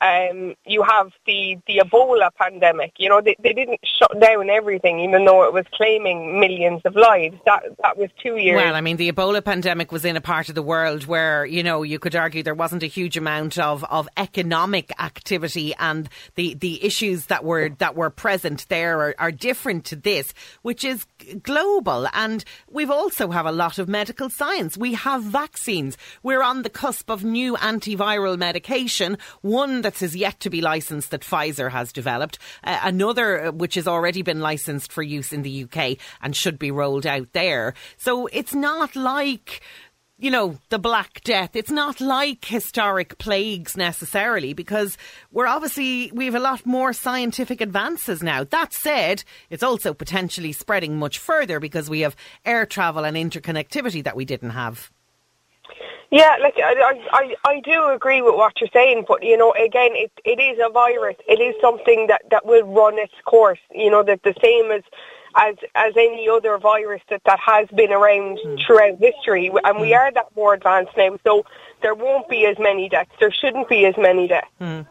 Um, 0.03 0.57
you 0.67 0.83
have 0.83 1.13
the, 1.27 1.59
the 1.69 1.79
Ebola 1.79 2.31
pandemic. 2.35 2.95
You 2.99 3.09
know, 3.09 3.21
they, 3.21 3.37
they 3.41 3.53
didn't 3.53 3.79
shut 3.99 4.19
down 4.21 4.51
everything, 4.51 4.99
even 4.99 5.25
though 5.25 5.45
it 5.45 5.53
was 5.53 5.65
claiming 5.73 6.41
millions 6.41 6.83
of 6.85 6.97
lives. 6.97 7.37
That 7.47 7.63
that 7.83 7.97
was 7.97 8.11
two 8.21 8.37
years. 8.37 8.57
Well, 8.57 8.75
I 8.75 8.81
mean, 8.81 8.97
the 8.97 9.13
Ebola 9.13 9.45
pandemic 9.45 9.93
was 9.93 10.05
in 10.05 10.17
a 10.17 10.21
part 10.21 10.49
of 10.49 10.57
the 10.57 10.63
world 10.63 11.07
where 11.07 11.47
you 11.47 11.63
know 11.63 11.85
you 11.85 12.01
could 12.01 12.17
argue 12.17 12.43
there 12.43 12.53
wasn't 12.53 12.83
a 12.83 12.87
huge 12.87 13.17
amount 13.17 13.59
of, 13.59 13.85
of 13.85 14.09
economic 14.17 14.91
activity, 15.01 15.73
and 15.79 16.09
the, 16.35 16.55
the 16.55 16.85
issues 16.85 17.27
that 17.27 17.45
were 17.45 17.69
that 17.79 17.95
were 17.95 18.11
present 18.11 18.67
there 18.69 19.01
are, 19.01 19.15
are 19.21 19.31
different 19.31 19.85
to 19.85 19.97
this, 19.97 20.35
which 20.63 20.85
is 20.85 21.07
global. 21.45 22.09
And 22.13 22.45
we've 22.69 22.91
also 22.91 23.31
have 23.31 23.47
a 23.47 23.53
lot 23.53 23.79
of 23.79 23.89
medical 23.89 24.31
science. 24.31 24.77
We 24.77 24.95
have 24.95 25.23
vaccines. 25.23 25.97
We're 26.25 26.43
on 26.43 26.63
the 26.63 26.71
cusp 26.71 27.09
of 27.09 27.23
new 27.23 27.55
antiviral 27.57 28.37
medication. 28.37 29.17
One 29.43 29.83
that 29.83 29.92
is 30.01 30.17
yet 30.17 30.41
to 30.41 30.51
be 30.51 30.63
licensed 30.63 31.11
that 31.11 31.21
Pfizer 31.21 31.71
has 31.71 31.93
developed. 31.93 32.39
Uh, 32.65 32.79
another 32.83 33.47
uh, 33.47 33.53
which 33.53 33.75
has 33.75 33.87
already 33.87 34.23
been 34.23 34.41
licensed 34.41 34.93
for 34.93 35.03
use 35.03 35.33
in 35.33 35.43
the 35.43 35.65
UK 35.65 35.99
and 36.23 36.35
should 36.35 36.59
be 36.59 36.71
rolled 36.71 37.07
out 37.07 37.33
there. 37.33 37.75
So 37.99 38.29
it's 38.29 38.55
not 38.55 38.97
like 38.97 39.61
you 40.23 40.31
know, 40.31 40.57
the 40.69 40.79
Black 40.79 41.21
Death. 41.25 41.57
It's 41.57 41.71
not 41.71 42.01
like 42.01 42.45
historic 42.45 43.19
plagues 43.19 43.77
necessarily 43.77 44.53
because 44.53 44.97
we're 45.33 45.49
obviously, 45.49 46.13
we 46.15 46.27
have 46.27 46.37
a 46.37 46.41
lot 46.41 46.65
more 46.65 46.93
scientific 46.93 47.61
advances 47.61 48.23
now. 48.23 48.45
That 48.45 48.73
said, 48.73 49.25
it's 49.51 49.65
also 49.65 49.93
potentially 49.93 50.53
spreading 50.53 50.97
much 50.97 51.19
further 51.19 51.59
because 51.59 51.91
we 51.91 52.01
have 52.01 52.15
air 52.45 52.67
travel 52.67 53.05
and 53.05 53.17
interconnectivity 53.17 54.05
that 54.05 54.15
we 54.15 54.25
didn't 54.25 54.51
have. 54.51 54.93
Yeah, 56.13 56.37
like 56.43 56.59
I, 56.59 57.01
I, 57.11 57.35
I 57.43 57.61
do 57.61 57.89
agree 57.89 58.21
with 58.21 58.35
what 58.35 58.61
you're 58.61 58.69
saying, 58.71 59.07
but 59.09 59.23
you 59.23 59.35
know, 59.39 59.53
again, 59.53 59.93
it, 59.95 60.13
it 60.27 60.39
is 60.39 60.59
a 60.63 60.71
virus. 60.71 61.17
It 61.27 61.41
is 61.41 61.55
something 61.59 62.07
that, 62.09 62.21
that 62.31 62.45
will 62.45 62.65
run 62.65 62.99
its 62.99 63.15
course. 63.25 63.59
You 63.75 63.91
know, 63.91 64.03
that 64.03 64.23
the 64.23 64.35
same 64.43 64.71
as 64.71 64.83
as 65.37 65.57
as 65.75 65.95
any 65.97 66.29
other 66.29 66.59
virus 66.59 67.01
that, 67.09 67.23
that 67.25 67.41
has 67.41 67.67
been 67.69 67.93
around 67.93 68.39
mm. 68.45 68.61
throughout 68.63 68.99
history, 68.99 69.51
and 69.65 69.81
we 69.81 69.89
hmm. 69.89 69.95
are 69.95 70.13
that 70.13 70.27
more 70.37 70.53
advanced 70.53 70.93
now. 70.99 71.19
So 71.25 71.47
there 71.81 71.95
won't 71.95 72.29
be 72.29 72.45
as 72.45 72.59
many 72.59 72.91
deaths. 72.91 73.11
There 73.19 73.33
shouldn't 73.33 73.71
be 73.71 73.87
as 73.87 73.95
many 73.97 74.29
deaths. 74.29 74.49
Mm. 74.61 74.87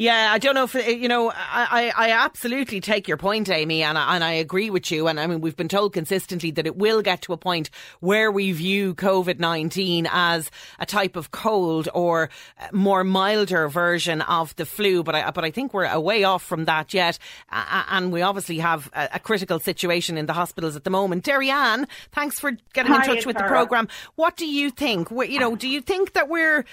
Yeah, 0.00 0.30
I 0.32 0.38
don't 0.38 0.54
know 0.54 0.62
if 0.62 0.76
uh, 0.76 0.78
you 0.78 1.08
know. 1.08 1.32
I, 1.34 1.92
I 1.96 2.10
absolutely 2.12 2.80
take 2.80 3.08
your 3.08 3.16
point, 3.16 3.50
Amy, 3.50 3.82
and 3.82 3.98
I, 3.98 4.14
and 4.14 4.22
I 4.22 4.34
agree 4.34 4.70
with 4.70 4.92
you. 4.92 5.08
And 5.08 5.18
I 5.18 5.26
mean, 5.26 5.40
we've 5.40 5.56
been 5.56 5.66
told 5.68 5.92
consistently 5.92 6.52
that 6.52 6.66
it 6.66 6.76
will 6.76 7.02
get 7.02 7.22
to 7.22 7.32
a 7.32 7.36
point 7.36 7.68
where 7.98 8.30
we 8.30 8.52
view 8.52 8.94
COVID 8.94 9.40
nineteen 9.40 10.06
as 10.08 10.52
a 10.78 10.86
type 10.86 11.16
of 11.16 11.32
cold 11.32 11.88
or 11.94 12.30
uh, 12.60 12.68
more 12.70 13.02
milder 13.02 13.68
version 13.68 14.22
of 14.22 14.54
the 14.54 14.64
flu. 14.64 15.02
But 15.02 15.16
I 15.16 15.30
but 15.32 15.44
I 15.44 15.50
think 15.50 15.74
we're 15.74 15.86
a 15.86 16.00
way 16.00 16.22
off 16.22 16.44
from 16.44 16.66
that 16.66 16.94
yet, 16.94 17.18
and 17.50 18.12
we 18.12 18.22
obviously 18.22 18.58
have 18.58 18.88
a, 18.92 19.08
a 19.14 19.18
critical 19.18 19.58
situation 19.58 20.16
in 20.16 20.26
the 20.26 20.32
hospitals 20.32 20.76
at 20.76 20.84
the 20.84 20.90
moment. 20.90 21.24
Derianne, 21.24 21.88
thanks 22.12 22.38
for 22.38 22.52
getting 22.72 22.92
Hi, 22.92 23.02
in 23.02 23.16
touch 23.16 23.26
with 23.26 23.36
the 23.36 23.42
program. 23.44 23.88
What 24.14 24.36
do 24.36 24.46
you 24.46 24.70
think? 24.70 25.10
You 25.10 25.40
know, 25.40 25.56
do 25.56 25.66
you 25.66 25.80
think 25.80 26.12
that 26.12 26.28
we're 26.28 26.64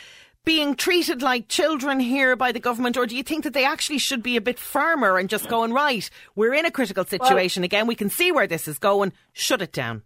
being 0.45 0.75
treated 0.75 1.21
like 1.21 1.47
children 1.47 1.99
here 1.99 2.35
by 2.35 2.51
the 2.51 2.59
government, 2.59 2.95
or 2.95 3.05
do 3.07 3.17
you 3.17 3.23
think 3.23 3.43
that 3.43 3.53
they 3.53 3.65
actually 3.65 3.97
should 3.97 4.23
be 4.23 4.37
a 4.37 4.41
bit 4.41 4.59
firmer 4.59 5.17
and 5.17 5.29
just 5.29 5.49
going, 5.49 5.73
right, 5.73 6.09
we're 6.35 6.53
in 6.53 6.65
a 6.65 6.71
critical 6.71 7.03
situation 7.03 7.61
well, 7.61 7.65
again, 7.65 7.87
we 7.87 7.95
can 7.95 8.09
see 8.09 8.31
where 8.31 8.47
this 8.47 8.67
is 8.67 8.77
going, 8.77 9.11
shut 9.33 9.61
it 9.61 9.71
down? 9.71 10.03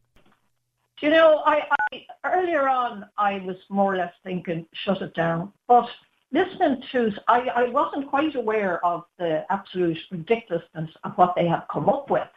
You 1.02 1.10
know, 1.10 1.42
I, 1.46 1.64
I 1.92 2.06
earlier 2.26 2.68
on 2.68 3.06
I 3.18 3.40
was 3.40 3.56
more 3.70 3.94
or 3.94 3.98
less 3.98 4.14
thinking 4.24 4.66
shut 4.74 5.02
it 5.02 5.14
down, 5.14 5.54
but 5.68 5.90
listening 6.32 6.84
to 6.92 7.14
I, 7.28 7.40
I 7.56 7.70
wasn't 7.70 8.10
quite 8.10 8.36
aware 8.36 8.84
of 8.86 9.04
the 9.18 9.46
absolute 9.50 9.98
ridiculousness 10.12 10.90
of 11.04 11.14
what 11.14 11.36
they 11.36 11.48
have 11.48 11.66
come 11.72 11.88
up 11.88 12.10
with, 12.10 12.28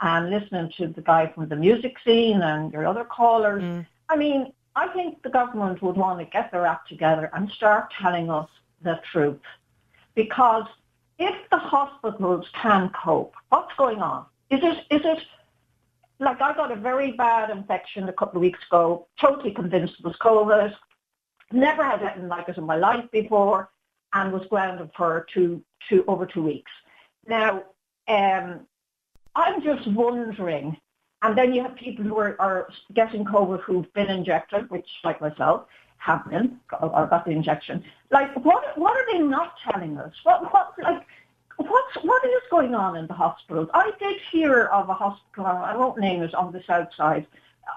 and 0.00 0.30
listening 0.30 0.72
to 0.78 0.88
the 0.88 1.02
guy 1.02 1.30
from 1.34 1.48
the 1.48 1.56
music 1.56 1.96
scene 2.04 2.40
and 2.40 2.72
your 2.72 2.86
other 2.86 3.04
callers. 3.04 3.62
Mm. 3.62 3.86
I 4.08 4.16
mean, 4.16 4.52
I 4.76 4.88
think 4.88 5.22
the 5.22 5.30
government 5.30 5.82
would 5.82 5.96
want 5.96 6.18
to 6.20 6.26
get 6.26 6.52
their 6.52 6.66
act 6.66 6.88
together 6.88 7.30
and 7.32 7.50
start 7.50 7.92
telling 8.00 8.30
us 8.30 8.48
the 8.82 9.00
truth. 9.10 9.40
Because 10.14 10.66
if 11.18 11.34
the 11.50 11.58
hospitals 11.58 12.46
can 12.52 12.90
cope, 12.90 13.34
what's 13.48 13.74
going 13.76 14.02
on? 14.02 14.26
Is 14.50 14.60
it, 14.62 14.78
is 14.90 15.00
it 15.04 15.18
like 16.18 16.42
I 16.42 16.54
got 16.54 16.70
a 16.70 16.76
very 16.76 17.12
bad 17.12 17.48
infection 17.50 18.08
a 18.08 18.12
couple 18.12 18.36
of 18.36 18.42
weeks 18.42 18.60
ago, 18.68 19.06
totally 19.18 19.52
convinced 19.52 19.94
it 19.98 20.04
was 20.04 20.16
COVID, 20.16 20.74
never 21.52 21.82
had 21.82 22.02
anything 22.02 22.28
like 22.28 22.48
it 22.48 22.58
in 22.58 22.64
my 22.64 22.76
life 22.76 23.04
before, 23.10 23.70
and 24.12 24.32
was 24.32 24.46
grounded 24.48 24.90
for 24.94 25.26
two, 25.32 25.62
two, 25.88 26.04
over 26.06 26.26
two 26.26 26.42
weeks. 26.42 26.70
Now, 27.26 27.64
um, 28.08 28.60
I'm 29.34 29.62
just 29.62 29.86
wondering 29.88 30.76
and 31.22 31.36
then 31.36 31.52
you 31.54 31.62
have 31.62 31.74
people 31.76 32.04
who 32.04 32.16
are, 32.18 32.36
are 32.38 32.68
getting 32.94 33.24
COVID 33.24 33.60
who've 33.60 33.92
been 33.94 34.08
injected, 34.08 34.70
which, 34.70 34.88
like 35.02 35.20
myself, 35.20 35.66
have 35.98 36.28
been 36.28 36.60
or 36.80 37.06
got 37.06 37.24
the 37.24 37.30
injection. 37.30 37.82
Like, 38.10 38.34
what 38.44 38.76
what 38.78 38.96
are 38.96 39.12
they 39.12 39.18
not 39.18 39.54
telling 39.68 39.98
us? 39.98 40.12
What 40.24 40.52
what 40.52 40.72
like 40.82 41.06
what's 41.56 41.96
what 42.02 42.24
is 42.24 42.42
going 42.50 42.74
on 42.74 42.96
in 42.96 43.06
the 43.06 43.14
hospitals? 43.14 43.68
I 43.74 43.92
did 43.98 44.20
hear 44.30 44.64
of 44.66 44.88
a 44.88 44.94
hospital. 44.94 45.46
I 45.46 45.74
won't 45.76 45.98
name 45.98 46.22
it 46.22 46.34
on 46.34 46.52
the 46.52 46.62
south 46.66 46.94
side 46.94 47.26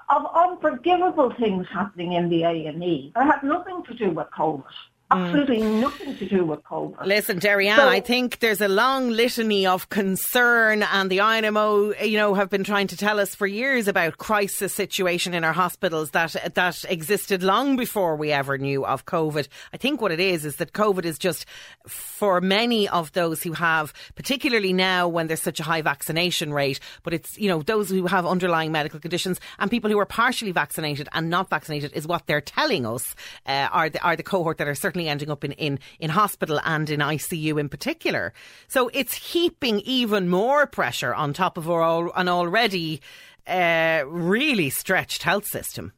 of 0.08 0.26
unforgivable 0.34 1.32
things 1.32 1.66
happening 1.68 2.12
in 2.12 2.28
the 2.28 2.44
A 2.44 2.66
and 2.66 2.82
E. 2.84 3.12
Had 3.16 3.42
nothing 3.42 3.82
to 3.84 3.94
do 3.94 4.10
with 4.10 4.28
COVID. 4.30 4.64
Mm. 5.10 5.24
absolutely 5.24 5.58
mm. 5.58 5.80
nothing 5.80 6.16
to 6.16 6.28
do 6.28 6.44
with 6.44 6.62
COVID. 6.62 7.04
Listen, 7.04 7.40
Derianne, 7.40 7.76
so, 7.76 7.88
I 7.88 8.00
think 8.00 8.38
there's 8.38 8.60
a 8.60 8.68
long 8.68 9.10
litany 9.10 9.66
of 9.66 9.88
concern, 9.88 10.84
and 10.84 11.10
the 11.10 11.18
INMO, 11.18 12.06
you 12.06 12.16
know, 12.16 12.34
have 12.34 12.48
been 12.48 12.62
trying 12.62 12.86
to 12.88 12.96
tell 12.96 13.18
us 13.18 13.34
for 13.34 13.46
years 13.46 13.88
about 13.88 14.18
crisis 14.18 14.72
situation 14.72 15.34
in 15.34 15.42
our 15.42 15.52
hospitals 15.52 16.10
that 16.10 16.54
that 16.54 16.84
existed 16.88 17.42
long 17.42 17.76
before 17.76 18.14
we 18.14 18.30
ever 18.30 18.56
knew 18.56 18.84
of 18.84 19.04
COVID. 19.04 19.48
I 19.72 19.76
think 19.76 20.00
what 20.00 20.12
it 20.12 20.20
is 20.20 20.44
is 20.44 20.56
that 20.56 20.72
COVID 20.72 21.04
is 21.04 21.18
just 21.18 21.44
for 21.88 22.40
many 22.40 22.88
of 22.88 23.12
those 23.12 23.42
who 23.42 23.52
have, 23.52 23.92
particularly 24.14 24.72
now 24.72 25.08
when 25.08 25.26
there's 25.26 25.42
such 25.42 25.58
a 25.58 25.64
high 25.64 25.82
vaccination 25.82 26.52
rate, 26.52 26.78
but 27.02 27.12
it's 27.12 27.36
you 27.36 27.48
know 27.48 27.62
those 27.62 27.90
who 27.90 28.06
have 28.06 28.26
underlying 28.26 28.70
medical 28.70 29.00
conditions 29.00 29.40
and 29.58 29.70
people 29.70 29.90
who 29.90 29.98
are 29.98 30.06
partially 30.06 30.52
vaccinated 30.52 31.08
and 31.12 31.30
not 31.30 31.50
vaccinated 31.50 31.92
is 31.94 32.06
what 32.06 32.26
they're 32.26 32.40
telling 32.40 32.86
us 32.86 33.16
uh, 33.46 33.68
are 33.72 33.90
the 33.90 34.00
are 34.02 34.14
the 34.14 34.22
cohort 34.22 34.58
that 34.58 34.68
are 34.68 34.74
certainly 34.76 34.99
ending 35.08 35.30
up 35.30 35.44
in, 35.44 35.52
in, 35.52 35.78
in 35.98 36.10
hospital 36.10 36.60
and 36.64 36.88
in 36.90 37.00
ICU 37.00 37.58
in 37.58 37.68
particular. 37.68 38.32
So 38.68 38.90
it's 38.92 39.14
heaping 39.14 39.80
even 39.80 40.28
more 40.28 40.66
pressure 40.66 41.14
on 41.14 41.32
top 41.32 41.56
of 41.56 41.70
our, 41.70 42.10
an 42.18 42.28
already 42.28 43.00
uh, 43.46 44.02
really 44.06 44.70
stretched 44.70 45.22
health 45.22 45.46
system. 45.46 45.92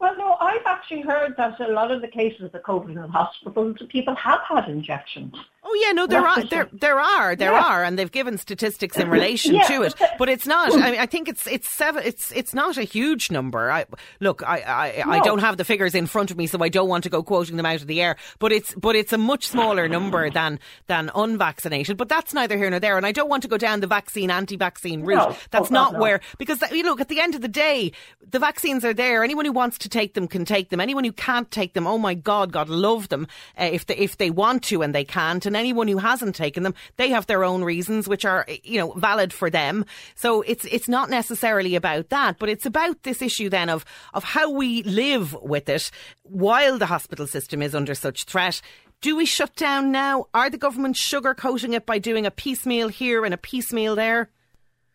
Well, 0.00 0.16
no, 0.16 0.27
I've 0.48 0.66
actually 0.66 1.02
heard 1.02 1.34
that 1.36 1.60
a 1.60 1.68
lot 1.68 1.90
of 1.90 2.00
the 2.00 2.08
cases 2.08 2.50
of 2.54 2.62
COVID 2.62 2.88
in 2.88 2.94
the 2.94 3.08
hospitals, 3.08 3.76
people 3.90 4.14
have 4.14 4.40
had 4.48 4.68
injections. 4.68 5.34
Oh 5.70 5.78
yeah, 5.84 5.92
no, 5.92 6.06
there 6.06 6.26
are 6.26 6.42
there 6.44 6.68
there 6.72 6.98
are 6.98 7.36
there 7.36 7.52
yeah. 7.52 7.62
are, 7.62 7.84
and 7.84 7.98
they've 7.98 8.10
given 8.10 8.38
statistics 8.38 8.96
in 8.96 9.10
relation 9.18 9.54
yeah, 9.54 9.64
to 9.64 9.82
it, 9.82 9.94
but 10.18 10.30
it's 10.30 10.46
not. 10.46 10.72
I 10.72 10.92
mean, 10.92 11.00
I 11.00 11.04
think 11.04 11.28
it's 11.28 11.46
it's 11.46 11.68
seven. 11.76 12.04
It's 12.06 12.32
it's 12.32 12.54
not 12.54 12.78
a 12.78 12.84
huge 12.84 13.30
number. 13.30 13.70
I 13.70 13.84
look, 14.20 14.42
I 14.42 14.62
I, 14.62 15.04
no. 15.04 15.12
I 15.12 15.20
don't 15.20 15.40
have 15.40 15.58
the 15.58 15.66
figures 15.66 15.94
in 15.94 16.06
front 16.06 16.30
of 16.30 16.38
me, 16.38 16.46
so 16.46 16.62
I 16.62 16.70
don't 16.70 16.88
want 16.88 17.04
to 17.04 17.10
go 17.10 17.22
quoting 17.22 17.58
them 17.58 17.66
out 17.66 17.82
of 17.82 17.86
the 17.86 18.00
air. 18.00 18.16
But 18.38 18.52
it's 18.52 18.74
but 18.76 18.96
it's 18.96 19.12
a 19.12 19.18
much 19.18 19.46
smaller 19.46 19.88
number 19.88 20.30
than 20.30 20.58
than 20.86 21.10
unvaccinated. 21.14 21.98
But 21.98 22.08
that's 22.08 22.32
neither 22.32 22.56
here 22.56 22.70
nor 22.70 22.80
there. 22.80 22.96
And 22.96 23.04
I 23.04 23.12
don't 23.12 23.28
want 23.28 23.42
to 23.42 23.48
go 23.48 23.58
down 23.58 23.80
the 23.80 23.86
vaccine 23.86 24.30
anti-vaccine 24.30 25.02
route. 25.02 25.30
No, 25.30 25.36
that's 25.50 25.70
oh, 25.70 25.74
not 25.74 25.92
no. 25.94 25.98
where 26.00 26.20
because 26.38 26.62
you 26.72 26.84
look 26.84 27.02
at 27.02 27.08
the 27.08 27.20
end 27.20 27.34
of 27.34 27.42
the 27.42 27.48
day, 27.48 27.92
the 28.26 28.38
vaccines 28.38 28.86
are 28.86 28.94
there. 28.94 29.22
Anyone 29.22 29.44
who 29.44 29.52
wants 29.52 29.76
to 29.78 29.90
take 29.90 30.14
them 30.14 30.28
can 30.38 30.44
take 30.44 30.68
them. 30.68 30.80
Anyone 30.80 31.02
who 31.02 31.10
can't 31.10 31.50
take 31.50 31.74
them, 31.74 31.84
oh 31.84 31.98
my 31.98 32.14
God, 32.14 32.52
God 32.52 32.68
love 32.68 33.08
them 33.08 33.26
uh, 33.60 33.68
if 33.72 33.86
they 33.86 33.96
if 33.96 34.18
they 34.18 34.30
want 34.30 34.62
to 34.64 34.82
and 34.82 34.94
they 34.94 35.04
can't. 35.04 35.44
And 35.44 35.56
anyone 35.56 35.88
who 35.88 35.98
hasn't 35.98 36.36
taken 36.36 36.62
them, 36.62 36.74
they 36.96 37.08
have 37.08 37.26
their 37.26 37.42
own 37.42 37.64
reasons, 37.64 38.06
which 38.06 38.24
are, 38.24 38.46
you 38.62 38.78
know, 38.78 38.92
valid 38.92 39.32
for 39.32 39.50
them. 39.50 39.84
So 40.14 40.42
it's, 40.42 40.64
it's 40.66 40.88
not 40.88 41.10
necessarily 41.10 41.74
about 41.74 42.10
that, 42.10 42.38
but 42.38 42.48
it's 42.48 42.66
about 42.66 43.02
this 43.02 43.20
issue 43.20 43.48
then 43.48 43.68
of, 43.68 43.84
of 44.14 44.22
how 44.22 44.52
we 44.52 44.84
live 44.84 45.34
with 45.42 45.68
it 45.68 45.90
while 46.22 46.78
the 46.78 46.86
hospital 46.86 47.26
system 47.26 47.60
is 47.60 47.74
under 47.74 47.96
such 47.96 48.24
threat. 48.24 48.62
Do 49.00 49.16
we 49.16 49.26
shut 49.26 49.56
down 49.56 49.90
now? 49.90 50.26
Are 50.34 50.50
the 50.50 50.56
government 50.56 50.96
sugarcoating 50.96 51.74
it 51.74 51.84
by 51.84 51.98
doing 51.98 52.26
a 52.26 52.30
piecemeal 52.30 52.88
here 52.88 53.24
and 53.24 53.34
a 53.34 53.38
piecemeal 53.38 53.96
there? 53.96 54.30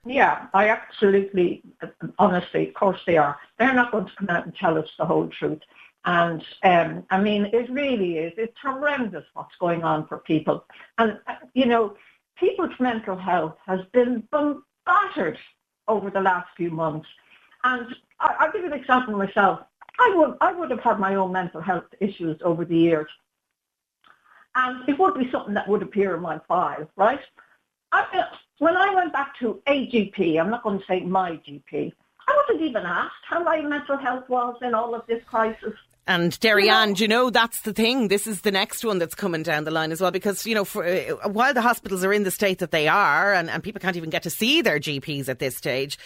Yeah, 0.06 0.48
I 0.54 0.70
absolutely, 0.70 1.64
honestly, 2.20 2.68
of 2.68 2.74
course 2.74 3.00
they 3.08 3.18
are. 3.18 3.38
They're 3.58 3.74
not 3.74 3.92
going 3.92 4.06
to 4.06 4.16
come 4.18 4.30
out 4.30 4.46
and 4.46 4.56
tell 4.56 4.78
us 4.78 4.90
the 4.98 5.06
whole 5.06 5.28
truth. 5.30 5.62
And 6.06 6.44
um, 6.64 7.06
I 7.10 7.22
mean, 7.22 7.46
it 7.54 7.70
really 7.70 8.18
is. 8.18 8.34
It's 8.38 8.58
horrendous 8.62 9.24
what's 9.34 9.56
going 9.60 9.84
on 9.84 10.06
for 10.08 10.18
people. 10.18 10.66
And, 10.98 11.20
uh, 11.28 11.36
you 11.54 11.66
know, 11.66 11.96
people's 12.38 12.78
mental 12.80 13.16
health 13.18 13.56
has 13.66 13.80
been 13.94 14.28
battered 14.86 15.38
over 15.88 16.10
the 16.10 16.20
last 16.20 16.50
few 16.58 16.70
months. 16.70 17.08
And 17.64 17.96
I, 18.20 18.36
I'll 18.40 18.52
give 18.52 18.62
you 18.62 18.68
an 18.68 18.80
example 18.80 19.18
myself. 19.18 19.62
I 20.00 20.14
would, 20.16 20.36
I 20.42 20.52
would 20.52 20.72
have 20.72 20.82
had 20.82 21.00
my 21.00 21.16
own 21.16 21.32
mental 21.32 21.62
health 21.62 21.86
issues 22.02 22.42
over 22.44 22.66
the 22.66 22.76
years. 22.76 23.08
And 24.56 24.88
it 24.90 25.00
would 25.00 25.18
be 25.18 25.32
something 25.32 25.54
that 25.54 25.70
would 25.70 25.82
appear 25.82 26.16
in 26.16 26.22
my 26.22 26.40
file, 26.48 26.90
right? 26.98 27.22
I, 27.94 28.28
when 28.60 28.76
I 28.78 28.94
went 28.94 29.14
back 29.14 29.38
to 29.40 29.62
a 29.68 29.88
GP, 29.88 30.40
I'm 30.40 30.50
not 30.50 30.64
going 30.64 30.80
to 30.80 30.86
say 30.86 31.02
my 31.02 31.32
GP, 31.32 31.92
I 32.28 32.44
wasn't 32.48 32.68
even 32.68 32.84
asked 32.86 33.16
how 33.28 33.44
my 33.44 33.62
mental 33.62 33.98
health 33.98 34.28
was 34.30 34.56
in 34.62 34.74
all 34.74 34.96
of 34.96 35.06
this 35.08 35.24
crisis. 35.26 35.74
And 36.06 36.38
Derry 36.42 36.70
Ann, 36.70 36.96
you 36.96 37.08
know, 37.08 37.30
that's 37.30 37.62
the 37.62 37.72
thing. 37.72 38.10
This 38.10 38.28
is 38.28 38.42
the 38.42 38.52
next 38.52 38.84
one 38.84 39.00
that's 39.00 39.16
coming 39.16 39.42
down 39.42 39.64
the 39.64 39.72
line 39.72 39.92
as 39.92 40.02
well, 40.02 40.12
because, 40.12 40.46
you 40.46 40.54
know, 40.54 40.66
for, 40.66 40.86
uh, 40.86 41.30
while 41.30 41.54
the 41.54 41.62
hospitals 41.62 42.04
are 42.04 42.12
in 42.12 42.24
the 42.24 42.32
state 42.32 42.60
that 42.60 42.72
they 42.72 42.90
are 42.90 43.34
and, 43.34 43.50
and 43.50 43.64
people 43.64 43.80
can't 43.80 43.96
even 43.96 44.10
get 44.10 44.24
to 44.24 44.30
see 44.30 44.62
their 44.62 44.80
GPs 44.80 45.30
at 45.30 45.40
this 45.40 45.56
stage, 45.56 45.98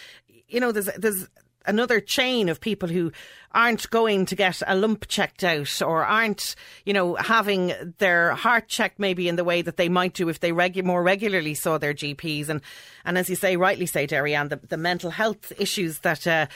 you 0.48 0.60
know, 0.60 0.70
there's, 0.70 0.88
there's 0.96 1.28
another 1.68 2.00
chain 2.00 2.48
of 2.48 2.60
people 2.60 2.88
who 2.88 3.12
aren't 3.52 3.88
going 3.90 4.26
to 4.26 4.34
get 4.34 4.62
a 4.66 4.74
lump 4.74 5.06
checked 5.08 5.44
out 5.44 5.80
or 5.80 6.04
aren't, 6.04 6.54
you 6.84 6.92
know, 6.92 7.14
having 7.14 7.72
their 7.98 8.34
heart 8.34 8.68
checked 8.68 8.98
maybe 8.98 9.28
in 9.28 9.36
the 9.36 9.44
way 9.44 9.62
that 9.62 9.76
they 9.76 9.88
might 9.88 10.14
do 10.14 10.28
if 10.28 10.40
they 10.40 10.50
regu- 10.50 10.84
more 10.84 11.02
regularly 11.02 11.54
saw 11.54 11.78
their 11.78 11.94
GPs. 11.94 12.48
And, 12.48 12.60
and 13.04 13.16
as 13.16 13.30
you 13.30 13.36
say, 13.36 13.56
rightly 13.56 13.86
say, 13.86 14.06
Derry 14.06 14.34
Ann, 14.34 14.48
the, 14.48 14.60
the 14.68 14.76
mental 14.76 15.10
health 15.10 15.52
issues 15.58 16.00
that, 16.00 16.26
uh, 16.26 16.46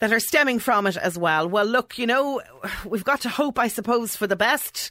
that 0.00 0.12
are 0.12 0.20
stemming 0.20 0.58
from 0.58 0.86
it 0.86 0.96
as 0.96 1.18
well. 1.18 1.48
Well, 1.48 1.66
look, 1.66 1.98
you 1.98 2.06
know, 2.06 2.40
we've 2.84 3.04
got 3.04 3.20
to 3.22 3.28
hope, 3.28 3.58
I 3.58 3.68
suppose, 3.68 4.16
for 4.16 4.26
the 4.26 4.36
best. 4.36 4.90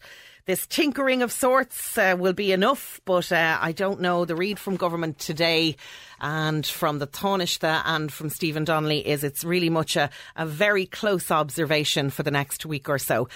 This 0.49 0.65
tinkering 0.65 1.21
of 1.21 1.31
sorts 1.31 1.95
uh, 1.95 2.15
will 2.17 2.33
be 2.33 2.51
enough, 2.51 2.99
but 3.05 3.31
uh, 3.31 3.59
I 3.61 3.71
don't 3.71 4.01
know. 4.01 4.25
The 4.25 4.35
read 4.35 4.57
from 4.57 4.77
government 4.77 5.19
today 5.19 5.75
and 6.19 6.65
from 6.65 6.97
the 6.97 7.05
Taoiseach 7.05 7.83
and 7.85 8.11
from 8.11 8.31
Stephen 8.31 8.63
Donnelly 8.63 9.07
is 9.07 9.23
it's 9.23 9.43
really 9.43 9.69
much 9.69 9.95
a, 9.95 10.09
a 10.35 10.47
very 10.47 10.87
close 10.87 11.29
observation 11.29 12.09
for 12.09 12.23
the 12.23 12.31
next 12.31 12.65
week 12.65 12.89
or 12.89 12.97
so. 12.97 13.29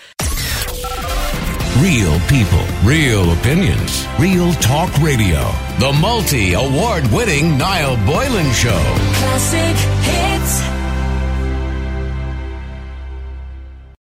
Real 1.77 2.19
people, 2.21 2.65
real 2.83 3.31
opinions, 3.33 4.07
real 4.17 4.51
talk 4.53 4.91
radio. 4.97 5.51
The 5.77 5.95
multi 6.01 6.53
award 6.53 7.05
winning 7.11 7.59
Niall 7.59 7.95
Boylan 8.07 8.51
Show. 8.53 8.81
Classic 9.13 9.75
hits. 10.01 10.72